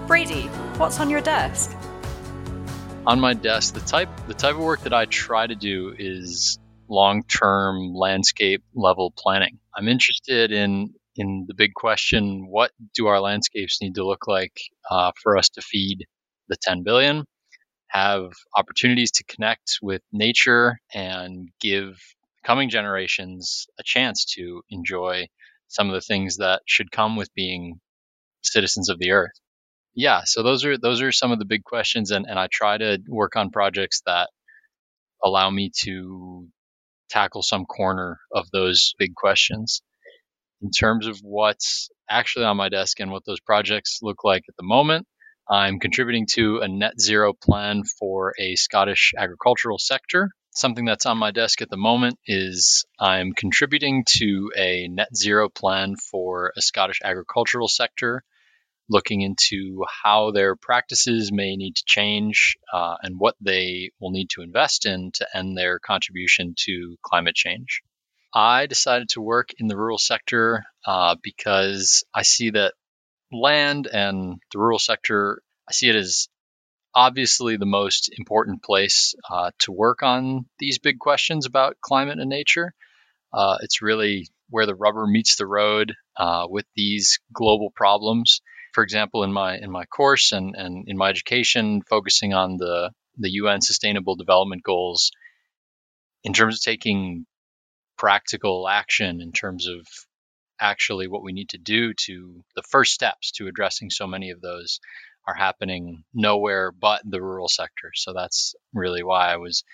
Brady, 0.06 0.48
what's 0.78 0.98
on 0.98 1.08
your 1.08 1.20
desk? 1.20 1.76
on 3.06 3.20
my 3.20 3.34
desk 3.34 3.74
the 3.74 3.80
type 3.80 4.08
the 4.28 4.34
type 4.34 4.54
of 4.54 4.60
work 4.60 4.80
that 4.80 4.94
I 4.94 5.04
try 5.04 5.46
to 5.46 5.54
do 5.54 5.94
is 5.98 6.58
long-term 6.88 7.94
landscape 7.94 8.62
level 8.74 9.12
planning. 9.16 9.58
I'm 9.76 9.88
interested 9.88 10.52
in 10.52 10.94
in 11.16 11.44
the 11.46 11.54
big 11.54 11.74
question: 11.74 12.46
what 12.48 12.72
do 12.94 13.06
our 13.06 13.20
landscapes 13.20 13.80
need 13.80 13.94
to 13.96 14.06
look 14.06 14.26
like 14.26 14.58
uh, 14.90 15.12
for 15.22 15.36
us 15.36 15.48
to 15.50 15.60
feed 15.60 16.06
the 16.48 16.56
10 16.60 16.82
billion? 16.82 17.24
Have 17.94 18.32
opportunities 18.56 19.12
to 19.12 19.24
connect 19.24 19.78
with 19.82 20.02
nature 20.12 20.78
and 20.94 21.48
give 21.60 21.96
coming 22.44 22.70
generations 22.70 23.66
a 23.80 23.84
chance 23.84 24.26
to 24.36 24.62
enjoy 24.70 25.28
some 25.68 25.88
of 25.88 25.94
the 25.94 26.02
things 26.02 26.38
that 26.38 26.62
should 26.66 26.90
come 26.92 27.16
with 27.16 27.34
being 27.34 27.80
citizens 28.42 28.90
of 28.90 28.98
the 28.98 29.12
earth 29.12 29.32
yeah, 29.94 30.22
so 30.24 30.42
those 30.42 30.64
are 30.64 30.76
those 30.76 31.02
are 31.02 31.12
some 31.12 31.32
of 31.32 31.38
the 31.38 31.44
big 31.44 31.64
questions, 31.64 32.10
and, 32.10 32.26
and 32.28 32.38
I 32.38 32.48
try 32.52 32.78
to 32.78 32.98
work 33.08 33.36
on 33.36 33.50
projects 33.50 34.02
that 34.06 34.30
allow 35.24 35.50
me 35.50 35.70
to 35.82 36.48
tackle 37.10 37.42
some 37.42 37.64
corner 37.66 38.18
of 38.32 38.50
those 38.52 38.94
big 38.98 39.14
questions. 39.14 39.82
In 40.62 40.70
terms 40.70 41.06
of 41.06 41.18
what's 41.22 41.90
actually 42.10 42.46
on 42.46 42.56
my 42.56 42.68
desk 42.68 43.00
and 43.00 43.10
what 43.12 43.24
those 43.26 43.40
projects 43.40 44.00
look 44.02 44.24
like 44.24 44.44
at 44.48 44.56
the 44.56 44.64
moment, 44.64 45.06
I'm 45.48 45.78
contributing 45.78 46.26
to 46.32 46.60
a 46.60 46.68
net 46.68 46.98
zero 47.00 47.34
plan 47.34 47.82
for 47.84 48.34
a 48.38 48.56
Scottish 48.56 49.12
agricultural 49.16 49.78
sector. 49.78 50.30
Something 50.50 50.84
that's 50.84 51.06
on 51.06 51.18
my 51.18 51.32
desk 51.32 51.60
at 51.60 51.68
the 51.68 51.76
moment 51.76 52.18
is 52.26 52.86
I'm 52.98 53.32
contributing 53.32 54.04
to 54.16 54.52
a 54.56 54.88
net 54.88 55.14
zero 55.14 55.48
plan 55.48 55.96
for 55.96 56.52
a 56.56 56.62
Scottish 56.62 57.00
agricultural 57.04 57.68
sector 57.68 58.24
looking 58.88 59.22
into 59.22 59.84
how 60.02 60.30
their 60.30 60.56
practices 60.56 61.32
may 61.32 61.56
need 61.56 61.76
to 61.76 61.84
change 61.86 62.56
uh, 62.72 62.96
and 63.02 63.18
what 63.18 63.34
they 63.40 63.90
will 64.00 64.10
need 64.10 64.30
to 64.30 64.42
invest 64.42 64.86
in 64.86 65.10
to 65.12 65.26
end 65.34 65.56
their 65.56 65.78
contribution 65.78 66.54
to 66.56 66.96
climate 67.02 67.34
change. 67.34 67.82
I 68.34 68.66
decided 68.66 69.10
to 69.10 69.20
work 69.20 69.50
in 69.58 69.68
the 69.68 69.76
rural 69.76 69.98
sector 69.98 70.64
uh, 70.86 71.16
because 71.22 72.04
I 72.14 72.22
see 72.22 72.50
that 72.50 72.74
land 73.32 73.86
and 73.86 74.40
the 74.52 74.58
rural 74.58 74.78
sector, 74.78 75.42
I 75.68 75.72
see 75.72 75.88
it 75.88 75.96
as 75.96 76.28
obviously 76.94 77.56
the 77.56 77.66
most 77.66 78.10
important 78.16 78.62
place 78.62 79.14
uh, 79.28 79.50
to 79.60 79.72
work 79.72 80.02
on 80.02 80.46
these 80.58 80.78
big 80.78 80.98
questions 80.98 81.46
about 81.46 81.80
climate 81.80 82.18
and 82.18 82.30
nature. 82.30 82.74
Uh, 83.32 83.58
it's 83.62 83.82
really 83.82 84.28
where 84.50 84.66
the 84.66 84.74
rubber 84.74 85.06
meets 85.06 85.36
the 85.36 85.46
road 85.46 85.94
uh, 86.16 86.46
with 86.48 86.66
these 86.76 87.18
global 87.32 87.70
problems 87.74 88.40
for 88.74 88.82
example, 88.82 89.22
in 89.22 89.32
my 89.32 89.56
in 89.56 89.70
my 89.70 89.84
course 89.84 90.32
and, 90.32 90.54
and 90.56 90.88
in 90.88 90.96
my 90.98 91.08
education, 91.08 91.80
focusing 91.88 92.34
on 92.34 92.56
the 92.56 92.90
the 93.16 93.30
UN 93.34 93.60
Sustainable 93.60 94.16
Development 94.16 94.62
Goals 94.62 95.12
in 96.24 96.32
terms 96.32 96.56
of 96.56 96.62
taking 96.62 97.24
practical 97.96 98.68
action 98.68 99.20
in 99.20 99.30
terms 99.30 99.68
of 99.68 99.86
actually 100.60 101.08
what 101.08 101.22
we 101.22 101.32
need 101.32 101.50
to 101.50 101.58
do 101.58 101.94
to 101.94 102.44
the 102.54 102.62
first 102.62 102.92
steps 102.92 103.32
to 103.32 103.48
addressing 103.48 103.90
so 103.90 104.06
many 104.06 104.30
of 104.30 104.40
those 104.40 104.80
are 105.26 105.34
happening 105.34 106.04
nowhere 106.12 106.70
but 106.72 107.02
the 107.04 107.22
rural 107.22 107.48
sector. 107.48 107.92
So 107.94 108.12
that's 108.12 108.54
really 108.72 109.02
why 109.02 109.32
I 109.32 109.36
was 109.36 109.64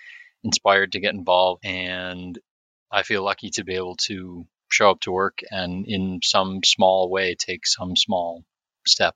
inspired 0.43 0.93
to 0.93 0.99
get 0.99 1.13
involved 1.13 1.65
and 1.65 2.37
I 2.91 3.03
feel 3.03 3.23
lucky 3.23 3.49
to 3.51 3.63
be 3.63 3.75
able 3.75 3.95
to 4.07 4.45
show 4.69 4.91
up 4.91 5.01
to 5.01 5.11
work 5.11 5.39
and 5.49 5.85
in 5.87 6.19
some 6.23 6.61
small 6.63 7.09
way 7.09 7.35
take 7.35 7.67
some 7.67 7.95
small 7.95 8.43
step. 8.87 9.15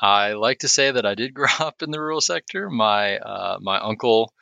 I 0.00 0.34
like 0.34 0.60
to 0.60 0.68
say 0.68 0.90
that 0.90 1.06
I 1.06 1.14
did 1.14 1.34
grow 1.34 1.48
up 1.60 1.82
in 1.82 1.90
the 1.90 2.00
rural 2.00 2.20
sector. 2.20 2.70
My 2.70 3.18
uh, 3.18 3.58
my 3.60 3.78
uncle 3.78 4.32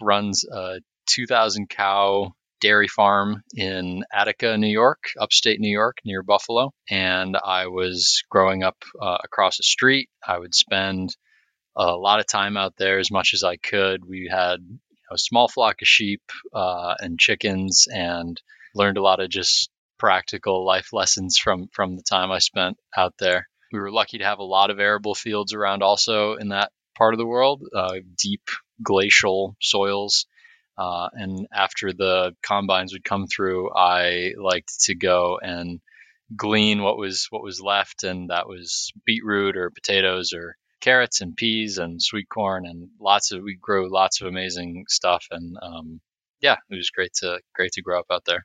runs 0.00 0.44
a 0.44 0.80
2,000 1.06 1.68
cow 1.68 2.34
dairy 2.62 2.88
farm 2.88 3.42
in 3.54 4.04
Attica, 4.12 4.56
New 4.56 4.68
York, 4.68 5.10
upstate 5.20 5.60
New 5.60 5.70
York, 5.70 5.98
near 6.04 6.22
Buffalo. 6.22 6.72
And 6.88 7.36
I 7.36 7.66
was 7.66 8.22
growing 8.30 8.62
up 8.62 8.76
uh, 9.00 9.18
across 9.22 9.58
the 9.58 9.64
street. 9.64 10.08
I 10.26 10.38
would 10.38 10.54
spend 10.54 11.14
a 11.76 11.96
lot 11.96 12.20
of 12.20 12.26
time 12.26 12.56
out 12.56 12.74
there 12.78 12.98
as 12.98 13.10
much 13.10 13.34
as 13.34 13.42
I 13.42 13.56
could. 13.56 14.04
We 14.04 14.28
had 14.30 14.60
you 14.60 14.78
know, 15.10 15.14
a 15.14 15.18
small 15.18 15.48
flock 15.48 15.82
of 15.82 15.88
sheep 15.88 16.22
uh, 16.54 16.94
and 17.00 17.18
chickens, 17.18 17.86
and 17.92 18.40
learned 18.74 18.96
a 18.96 19.02
lot 19.02 19.20
of 19.20 19.28
just 19.28 19.70
practical 19.98 20.64
life 20.64 20.92
lessons 20.92 21.38
from 21.38 21.68
from 21.72 21.96
the 21.96 22.02
time 22.02 22.30
I 22.30 22.38
spent 22.38 22.76
out 22.96 23.14
there. 23.18 23.48
We 23.72 23.80
were 23.80 23.90
lucky 23.90 24.18
to 24.18 24.24
have 24.24 24.38
a 24.38 24.44
lot 24.44 24.70
of 24.70 24.78
arable 24.78 25.14
fields 25.14 25.52
around 25.52 25.82
also 25.82 26.34
in 26.34 26.48
that 26.48 26.72
part 26.96 27.14
of 27.14 27.18
the 27.18 27.26
world, 27.26 27.62
uh, 27.74 27.94
deep 28.18 28.42
glacial 28.82 29.56
soils. 29.62 30.26
Uh, 30.76 31.08
and 31.12 31.46
after 31.52 31.92
the 31.92 32.34
combines 32.42 32.92
would 32.92 33.04
come 33.04 33.26
through, 33.26 33.70
I 33.74 34.32
liked 34.38 34.84
to 34.84 34.94
go 34.94 35.38
and 35.42 35.80
glean 36.34 36.82
what 36.82 36.96
was 36.96 37.26
what 37.30 37.42
was 37.42 37.60
left, 37.60 38.04
and 38.04 38.30
that 38.30 38.48
was 38.48 38.92
beetroot 39.04 39.56
or 39.56 39.70
potatoes 39.70 40.32
or 40.32 40.56
carrots 40.80 41.20
and 41.20 41.36
peas 41.36 41.78
and 41.78 42.02
sweet 42.02 42.28
corn 42.28 42.66
and 42.66 42.88
lots 43.00 43.30
of 43.30 43.42
we 43.42 43.56
grow 43.60 43.84
lots 43.84 44.20
of 44.20 44.26
amazing 44.26 44.84
stuff 44.88 45.24
and 45.30 45.56
um, 45.62 46.00
yeah 46.40 46.56
it 46.70 46.74
was 46.74 46.90
great 46.90 47.12
to 47.14 47.38
great 47.54 47.70
to 47.72 47.82
grow 47.82 48.00
up 48.00 48.06
out 48.10 48.24
there. 48.24 48.44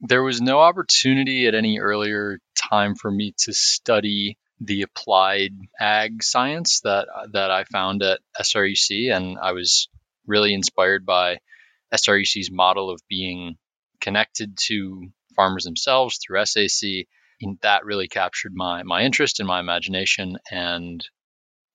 There 0.00 0.22
was 0.22 0.42
no 0.42 0.60
opportunity 0.60 1.46
at 1.46 1.54
any 1.54 1.78
earlier 1.78 2.38
time 2.56 2.94
for 2.94 3.10
me 3.10 3.34
to 3.38 3.54
study 3.54 4.36
the 4.60 4.82
applied 4.82 5.52
ag 5.80 6.22
science 6.22 6.80
that 6.80 7.06
that 7.32 7.50
I 7.50 7.64
found 7.64 8.02
at 8.02 8.20
SRUC, 8.40 9.14
and 9.14 9.38
I 9.38 9.52
was 9.52 9.88
really 10.26 10.54
inspired 10.54 11.04
by 11.06 11.38
SRUC's 11.92 12.50
model 12.50 12.90
of 12.90 13.00
being 13.08 13.56
connected 14.00 14.56
to 14.66 15.08
farmers 15.36 15.64
themselves 15.64 16.18
through 16.18 16.44
SAC. 16.44 17.06
And 17.40 17.58
that 17.62 17.84
really 17.84 18.08
captured 18.08 18.52
my 18.54 18.82
my 18.84 19.02
interest 19.02 19.40
and 19.40 19.46
my 19.46 19.60
imagination, 19.60 20.38
and 20.50 21.04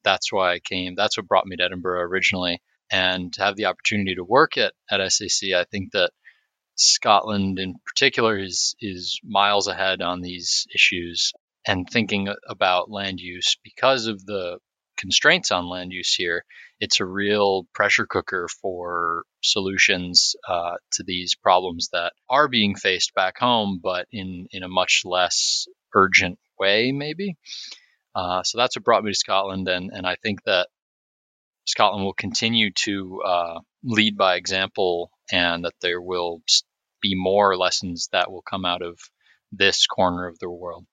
that's 0.03 0.31
why 0.31 0.53
I 0.53 0.59
came. 0.59 0.95
That's 0.95 1.17
what 1.17 1.27
brought 1.27 1.45
me 1.45 1.57
to 1.57 1.63
Edinburgh 1.63 2.01
originally, 2.01 2.61
and 2.89 3.31
to 3.33 3.43
have 3.43 3.55
the 3.55 3.65
opportunity 3.65 4.15
to 4.15 4.23
work 4.23 4.57
at 4.57 4.73
at 4.89 5.11
SAC. 5.11 5.51
I 5.53 5.65
think 5.65 5.91
that 5.91 6.11
Scotland 6.75 7.59
in 7.59 7.75
particular 7.85 8.39
is 8.39 8.75
is 8.79 9.19
miles 9.23 9.67
ahead 9.67 10.01
on 10.01 10.21
these 10.21 10.65
issues 10.73 11.33
and 11.67 11.87
thinking 11.89 12.33
about 12.47 12.89
land 12.89 13.19
use 13.19 13.57
because 13.63 14.07
of 14.07 14.25
the 14.25 14.59
constraints 14.99 15.51
on 15.51 15.69
land 15.69 15.91
use 15.91 16.13
here, 16.13 16.43
it's 16.79 16.99
a 16.99 17.05
real 17.05 17.65
pressure 17.73 18.05
cooker 18.05 18.47
for 18.61 19.23
solutions 19.41 20.35
uh, 20.47 20.75
to 20.91 21.03
these 21.03 21.35
problems 21.35 21.89
that 21.93 22.13
are 22.29 22.47
being 22.47 22.75
faced 22.75 23.13
back 23.15 23.39
home, 23.39 23.79
but 23.81 24.05
in, 24.11 24.47
in 24.51 24.63
a 24.63 24.67
much 24.67 25.01
less 25.05 25.67
urgent 25.95 26.37
way, 26.59 26.91
maybe. 26.91 27.37
Uh, 28.13 28.43
so 28.43 28.57
that's 28.57 28.75
what 28.75 28.83
brought 28.83 29.03
me 29.03 29.11
to 29.11 29.17
Scotland, 29.17 29.67
and, 29.67 29.89
and 29.93 30.05
I 30.05 30.17
think 30.21 30.43
that 30.43 30.67
Scotland 31.65 32.03
will 32.03 32.13
continue 32.13 32.71
to 32.83 33.21
uh, 33.25 33.59
lead 33.83 34.17
by 34.17 34.35
example, 34.35 35.11
and 35.31 35.63
that 35.63 35.75
there 35.81 36.01
will 36.01 36.41
be 37.01 37.15
more 37.15 37.55
lessons 37.55 38.09
that 38.11 38.31
will 38.31 38.41
come 38.41 38.65
out 38.65 38.81
of 38.81 38.99
this 39.51 39.87
corner 39.87 40.27
of 40.27 40.37
the 40.39 40.49
world. 40.49 40.85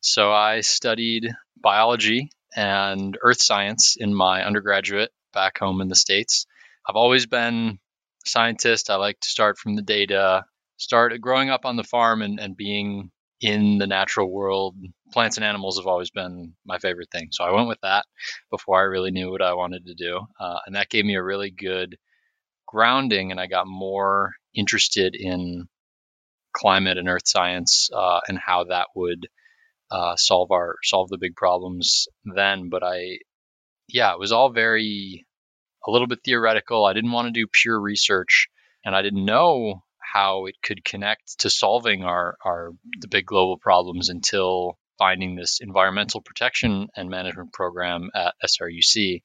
So 0.00 0.32
I 0.32 0.60
studied 0.60 1.30
biology 1.56 2.30
and 2.56 3.16
earth 3.22 3.40
science 3.40 3.96
in 3.98 4.14
my 4.14 4.44
undergraduate 4.44 5.10
back 5.32 5.58
home 5.58 5.80
in 5.80 5.88
the 5.88 5.96
States. 5.96 6.46
I've 6.88 6.96
always 6.96 7.26
been 7.26 7.78
a 8.26 8.28
scientist. 8.28 8.90
I 8.90 8.96
like 8.96 9.18
to 9.20 9.28
start 9.28 9.58
from 9.58 9.76
the 9.76 9.82
data, 9.82 10.44
start 10.76 11.18
growing 11.20 11.50
up 11.50 11.64
on 11.64 11.76
the 11.76 11.84
farm 11.84 12.22
and, 12.22 12.38
and 12.40 12.56
being 12.56 13.10
in 13.40 13.78
the 13.78 13.86
natural 13.86 14.30
world. 14.30 14.76
Plants 15.12 15.36
and 15.36 15.44
animals 15.44 15.78
have 15.78 15.86
always 15.86 16.10
been 16.10 16.54
my 16.64 16.78
favorite 16.78 17.10
thing. 17.10 17.28
So 17.32 17.44
I 17.44 17.52
went 17.52 17.68
with 17.68 17.80
that 17.82 18.06
before 18.50 18.78
I 18.78 18.84
really 18.84 19.10
knew 19.10 19.30
what 19.30 19.42
I 19.42 19.54
wanted 19.54 19.86
to 19.86 19.94
do. 19.94 20.20
Uh, 20.38 20.58
and 20.66 20.76
that 20.76 20.88
gave 20.88 21.04
me 21.04 21.16
a 21.16 21.22
really 21.22 21.50
good 21.50 21.96
grounding, 22.66 23.30
and 23.30 23.40
I 23.40 23.46
got 23.48 23.66
more 23.66 24.32
interested 24.54 25.14
in 25.14 25.68
climate 26.54 26.98
and 26.98 27.08
earth 27.08 27.26
science 27.26 27.90
uh, 27.94 28.20
and 28.28 28.38
how 28.38 28.64
that 28.64 28.88
would 28.94 29.26
uh, 29.92 30.16
solve 30.16 30.50
our 30.50 30.76
solve 30.82 31.08
the 31.10 31.18
big 31.18 31.36
problems 31.36 32.08
then. 32.24 32.70
But 32.70 32.82
I, 32.82 33.18
yeah, 33.88 34.12
it 34.12 34.18
was 34.18 34.32
all 34.32 34.50
very 34.50 35.26
a 35.86 35.90
little 35.90 36.06
bit 36.06 36.20
theoretical. 36.24 36.84
I 36.84 36.94
didn't 36.94 37.12
want 37.12 37.26
to 37.26 37.40
do 37.40 37.46
pure 37.50 37.78
research, 37.78 38.48
and 38.84 38.96
I 38.96 39.02
didn't 39.02 39.24
know 39.24 39.82
how 40.00 40.46
it 40.46 40.56
could 40.62 40.84
connect 40.84 41.40
to 41.40 41.50
solving 41.50 42.04
our 42.04 42.36
our 42.44 42.70
the 43.00 43.08
big 43.08 43.26
global 43.26 43.58
problems 43.58 44.08
until 44.08 44.78
finding 44.98 45.34
this 45.34 45.58
environmental 45.60 46.20
protection 46.20 46.88
and 46.96 47.10
management 47.10 47.52
program 47.52 48.08
at 48.14 48.34
SRUC, 48.44 49.22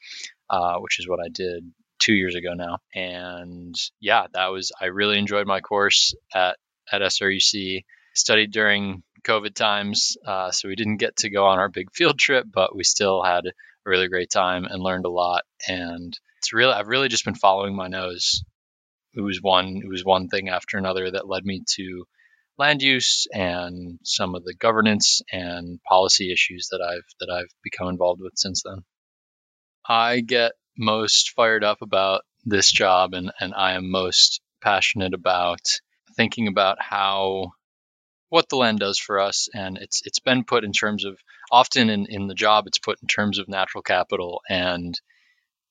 uh, 0.50 0.78
which 0.80 1.00
is 1.00 1.08
what 1.08 1.20
I 1.20 1.30
did 1.30 1.72
two 2.00 2.14
years 2.14 2.36
ago 2.36 2.54
now. 2.56 2.80
And 2.94 3.76
yeah, 4.00 4.28
that 4.34 4.48
was 4.48 4.72
I 4.82 4.86
really 4.86 5.18
enjoyed 5.18 5.48
my 5.48 5.62
course 5.62 6.14
at 6.34 6.58
at 6.92 7.02
SRUC. 7.02 7.84
Studied 8.14 8.52
during 8.52 9.04
COVID 9.28 9.54
times, 9.54 10.18
uh, 10.26 10.52
so 10.52 10.68
we 10.68 10.76
didn't 10.76 10.98
get 10.98 11.18
to 11.18 11.30
go 11.30 11.46
on 11.46 11.60
our 11.60 11.70
big 11.70 11.92
field 11.94 12.18
trip, 12.18 12.46
but 12.52 12.76
we 12.76 12.84
still 12.84 13.24
had 13.24 13.46
a 13.46 13.52
really 13.86 14.08
great 14.08 14.30
time 14.30 14.66
and 14.66 14.82
learned 14.82 15.06
a 15.06 15.10
lot. 15.10 15.44
And 15.68 16.18
it's 16.38 16.54
really 16.54 16.74
I've 16.74 16.88
really 16.88 17.10
just 17.10 17.26
been 17.26 17.36
following 17.36 17.76
my 17.76 17.88
nose. 17.88 18.44
It 19.14 19.22
was 19.22 19.40
one 19.42 19.82
it 19.84 19.90
was 19.90 20.06
one 20.06 20.30
thing 20.30 20.50
after 20.50 20.78
another 20.78 21.12
that 21.12 21.28
led 21.28 21.44
me 21.44 21.64
to 21.76 22.06
land 22.58 22.82
use 22.82 23.28
and 23.34 24.00
some 24.04 24.36
of 24.36 24.44
the 24.44 24.56
governance 24.56 25.22
and 25.32 25.80
policy 25.84 26.32
issues 26.32 26.70
that 26.72 26.82
I've 26.82 27.08
that 27.20 27.32
I've 27.32 27.52
become 27.64 27.90
involved 27.90 28.22
with 28.22 28.34
since 28.36 28.64
then. 28.64 28.84
I 29.88 30.22
get 30.22 30.54
most 30.78 31.32
fired 31.36 31.64
up 31.64 31.82
about 31.82 32.24
this 32.46 32.72
job 32.72 33.14
and, 33.14 33.32
and 33.40 33.54
I 33.54 33.74
am 33.74 33.90
most 33.90 34.42
passionate 34.62 35.14
about 35.14 35.62
thinking 36.16 36.48
about 36.48 36.78
how 36.82 37.52
what 38.30 38.50
the 38.50 38.56
land 38.56 38.80
does 38.80 39.00
for 39.00 39.20
us 39.20 39.48
and 39.54 39.78
it's 39.78 40.02
it's 40.06 40.20
been 40.20 40.44
put 40.44 40.64
in 40.64 40.72
terms 40.72 41.06
of 41.06 41.18
often 41.52 41.90
in, 41.90 42.06
in 42.10 42.28
the 42.28 42.34
job 42.36 42.68
it's 42.68 42.80
put 42.80 43.02
in 43.02 43.08
terms 43.08 43.40
of 43.40 43.48
natural 43.48 43.82
capital 43.82 44.42
and 44.50 45.00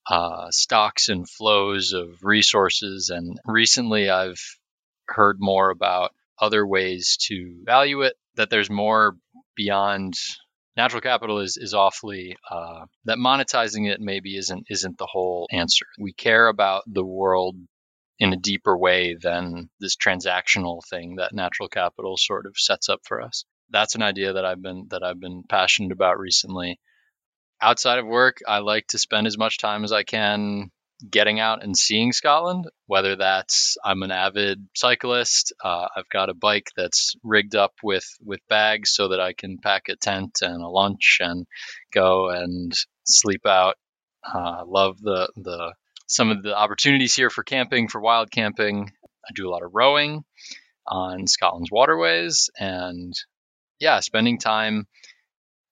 uh, 0.09 0.47
stocks 0.51 1.09
and 1.09 1.29
flows 1.29 1.92
of 1.92 2.23
resources 2.23 3.11
and 3.11 3.38
recently 3.45 4.09
I've 4.09 4.40
heard 5.09 5.37
more 5.40 5.71
about 5.71 6.12
other 6.38 6.66
ways 6.66 7.16
to 7.29 7.62
value 7.64 8.03
it 8.03 8.14
that 8.37 8.51
there's 8.51 8.71
more 8.71 9.16
beyond 9.57 10.14
natural 10.77 11.01
capital 11.01 11.40
is 11.40 11.57
is 11.57 11.75
awfully 11.75 12.37
uh, 12.51 12.85
that 13.07 13.19
monetizing 13.19 13.90
it 13.90 14.01
maybe 14.01 14.37
isn't 14.37 14.66
isn't 14.69 14.99
the 14.99 15.07
whole 15.07 15.49
answer. 15.51 15.87
We 15.99 16.12
care 16.12 16.49
about 16.49 16.83
the 16.87 17.05
world 17.05 17.57
in 18.19 18.33
a 18.33 18.37
deeper 18.37 18.77
way 18.77 19.15
than 19.21 19.69
this 19.81 19.97
transactional 19.97 20.81
thing 20.89 21.17
that 21.17 21.35
natural 21.35 21.69
capital 21.69 22.17
sort 22.17 22.47
of 22.47 22.55
sets 22.57 22.89
up 22.89 23.01
for 23.05 23.21
us. 23.21 23.45
That's 23.71 23.95
an 23.95 24.03
idea 24.03 24.35
that 24.35 24.45
I've 24.45 24.63
been 24.63 24.87
that 24.91 25.03
I've 25.03 25.21
been 25.21 25.43
passionate 25.49 25.93
about 25.93 26.19
recently. 26.19 26.79
Outside 27.61 27.99
of 27.99 28.07
work, 28.07 28.39
I 28.47 28.59
like 28.59 28.87
to 28.89 28.99
spend 28.99 29.27
as 29.27 29.39
much 29.39 29.59
time 29.59 29.85
as 29.85 29.93
I 29.93 30.03
can 30.05 30.71
getting 31.11 31.41
out 31.41 31.63
and 31.63 31.77
seeing 31.77 32.13
Scotland, 32.13 32.67
whether 32.87 33.17
that's 33.17 33.77
I'm 33.85 34.03
an 34.03 34.11
avid 34.11 34.67
cyclist, 34.75 35.53
uh, 35.63 35.89
I've 35.95 36.09
got 36.09 36.31
a 36.31 36.35
bike 36.35 36.71
that's 36.77 37.15
rigged 37.23 37.55
up 37.55 37.75
with, 37.83 38.07
with 38.25 38.41
bags 38.49 38.95
so 38.95 39.09
that 39.09 39.21
I 39.21 39.33
can 39.35 39.59
pack 39.59 39.85
a 39.89 39.97
tent 39.97 40.39
and 40.41 40.63
a 40.63 40.69
lunch 40.69 41.19
and 41.21 41.47
go 41.93 42.31
and 42.31 42.73
sleep 43.05 43.47
out. 43.47 43.77
Uh, 44.25 44.65
love 44.67 44.99
the, 45.01 45.31
the 45.37 45.75
some 46.07 46.31
of 46.31 46.42
the 46.42 46.57
opportunities 46.57 47.14
here 47.14 47.31
for 47.31 47.45
camping, 47.45 47.88
for 47.88 48.01
wild 48.01 48.31
camping. 48.31 48.90
I 49.25 49.33
do 49.35 49.49
a 49.49 49.51
lot 49.51 49.62
of 49.62 49.73
rowing 49.75 50.25
on 50.87 51.27
Scotland's 51.27 51.71
waterways 51.71 52.49
and 52.59 53.12
yeah, 53.81 54.01
spending 54.01 54.38
time 54.38 54.87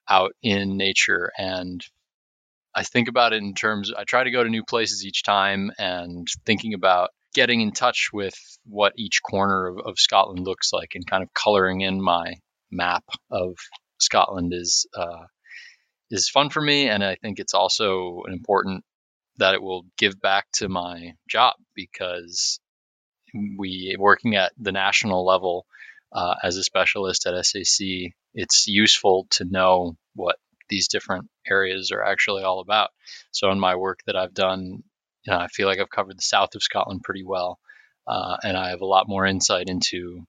out 0.09 0.33
in 0.43 0.77
nature 0.77 1.31
and 1.39 1.81
I 2.75 2.83
think 2.83 3.09
about 3.09 3.33
it 3.33 3.43
in 3.43 3.55
terms, 3.55 3.93
I 3.97 4.05
try 4.05 4.25
to 4.25 4.31
go 4.33 4.43
to 4.43 4.51
new 4.51 4.65
places 4.65 5.05
each 5.07 5.23
time 5.23 5.71
and 5.79 6.27
thinking 6.45 6.75
about 6.75 7.11
getting 7.33 7.61
in 7.61 7.73
touch 7.73 8.09
with 8.13 8.35
what 8.65 8.95
each 8.97 9.21
corner 9.23 9.69
of, 9.69 9.79
of 9.87 9.99
Scotland 9.99 10.41
looks 10.41 10.73
like 10.73 10.93
and 10.95 11.07
kind 11.07 11.23
of 11.23 11.33
coloring 11.33 11.83
in 11.83 12.03
my 12.03 12.35
map 12.73 13.05
of 13.31 13.55
Scotland 14.01 14.53
is 14.53 14.87
uh, 14.97 15.25
is 16.11 16.29
fun 16.29 16.51
for 16.51 16.61
me, 16.61 16.89
and 16.89 17.03
I 17.05 17.17
think 17.17 17.39
it's 17.39 17.55
also 17.55 18.23
an 18.27 18.33
important 18.33 18.85
that 19.39 19.55
it 19.55 19.63
will 19.63 19.85
give 19.99 20.21
back 20.21 20.47
to 20.53 20.69
my 20.69 21.15
job 21.29 21.55
because 21.75 22.61
we 23.59 23.97
working 23.99 24.37
at 24.37 24.53
the 24.59 24.73
national 24.73 25.25
level 25.25 25.67
uh, 26.13 26.35
as 26.43 26.57
a 26.57 26.63
specialist 26.63 27.27
at 27.27 27.45
SAC, 27.45 28.13
it's 28.35 28.67
useful 28.69 29.27
to 29.31 29.45
know 29.45 29.97
what 30.15 30.37
these 30.69 30.89
different 30.89 31.29
areas 31.49 31.91
are 31.91 32.03
actually 32.03 32.45
all 32.45 32.61
about. 32.61 32.91
So 33.33 33.51
in 33.51 33.59
my 33.59 33.75
work 33.75 34.01
that 34.07 34.17
I've 34.17 34.35
done, 34.35 34.83
you 35.27 35.33
know, 35.33 35.39
I 35.39 35.49
feel 35.49 35.67
like 35.67 35.81
I've 35.81 35.91
covered 35.91 36.17
the 36.17 36.23
south 36.23 36.55
of 36.55 36.63
Scotland 36.63 37.03
pretty 37.03 37.25
well, 37.25 37.59
uh, 38.07 38.37
and 38.43 38.57
I 38.57 38.71
have 38.71 38.81
a 38.81 38.87
lot 38.87 39.09
more 39.09 39.27
insight 39.27 39.69
into 39.69 40.25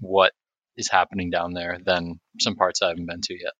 what 0.00 0.32
is 0.76 0.88
happening 0.88 1.30
down 1.30 1.52
there 1.52 1.78
than 1.84 2.18
some 2.40 2.56
parts 2.56 2.80
I 2.82 2.88
haven't 2.88 3.06
been 3.06 3.20
to 3.20 3.34
yet. 3.34 3.52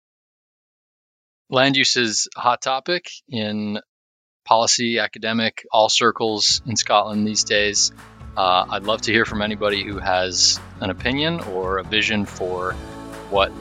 Land 1.49 1.77
use 1.77 1.95
is 1.95 2.27
a 2.35 2.39
hot 2.39 2.61
topic 2.61 3.05
in 3.29 3.79
policy, 4.43 4.99
academic, 4.99 5.65
all 5.71 5.89
circles 5.89 6.61
in 6.65 6.75
Scotland 6.75 7.27
these 7.27 7.43
days. 7.43 7.91
Uh, 8.35 8.65
I'd 8.69 8.83
love 8.83 9.01
to 9.03 9.11
hear 9.11 9.25
from 9.25 9.41
anybody 9.41 9.83
who 9.83 9.99
has 9.99 10.59
an 10.79 10.89
opinion 10.89 11.39
or 11.41 11.77
a 11.77 11.83
vision 11.83 12.25
for 12.25 12.73
what 13.29 13.51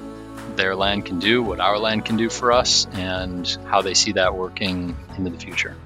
their 0.57 0.75
land 0.75 1.07
can 1.07 1.19
do, 1.19 1.43
what 1.43 1.61
our 1.61 1.79
land 1.79 2.05
can 2.05 2.17
do 2.17 2.29
for 2.29 2.53
us, 2.53 2.87
and 2.93 3.47
how 3.67 3.83
they 3.83 3.95
see 3.95 4.13
that 4.13 4.35
working 4.35 4.97
into 5.17 5.31
the 5.31 5.39
future. 5.39 5.77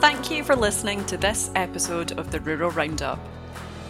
Thank 0.00 0.30
you 0.30 0.42
for 0.44 0.56
listening 0.56 1.04
to 1.06 1.16
this 1.16 1.50
episode 1.54 2.12
of 2.18 2.30
the 2.30 2.40
Rural 2.40 2.70
Roundup. 2.70 3.18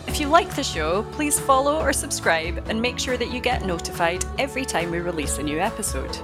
If 0.07 0.19
you 0.19 0.27
like 0.27 0.57
the 0.57 0.65
show, 0.65 1.05
please 1.13 1.39
follow 1.39 1.81
or 1.81 1.93
subscribe 1.93 2.65
and 2.69 2.83
make 2.83 2.99
sure 2.99 3.17
that 3.17 3.31
you 3.31 3.41
get 3.41 3.65
notified 3.65 4.25
every 4.39 4.65
time 4.65 4.91
we 4.91 4.99
release 4.99 5.39
a 5.39 5.43
new 5.43 5.61
episode. 5.61 6.19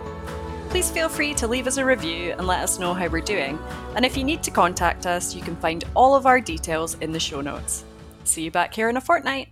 Please 0.70 0.90
feel 0.90 1.08
free 1.08 1.32
to 1.34 1.46
leave 1.46 1.66
us 1.66 1.78
a 1.78 1.84
review 1.84 2.32
and 2.32 2.46
let 2.46 2.60
us 2.60 2.78
know 2.78 2.92
how 2.92 3.08
we're 3.08 3.20
doing. 3.20 3.58
And 3.94 4.04
if 4.04 4.16
you 4.16 4.24
need 4.24 4.42
to 4.42 4.50
contact 4.50 5.06
us, 5.06 5.34
you 5.34 5.42
can 5.42 5.56
find 5.56 5.84
all 5.94 6.14
of 6.14 6.26
our 6.26 6.40
details 6.40 6.96
in 7.00 7.12
the 7.12 7.20
show 7.20 7.40
notes. 7.40 7.84
See 8.24 8.42
you 8.42 8.50
back 8.50 8.74
here 8.74 8.88
in 8.88 8.96
a 8.96 9.00
fortnight. 9.00 9.48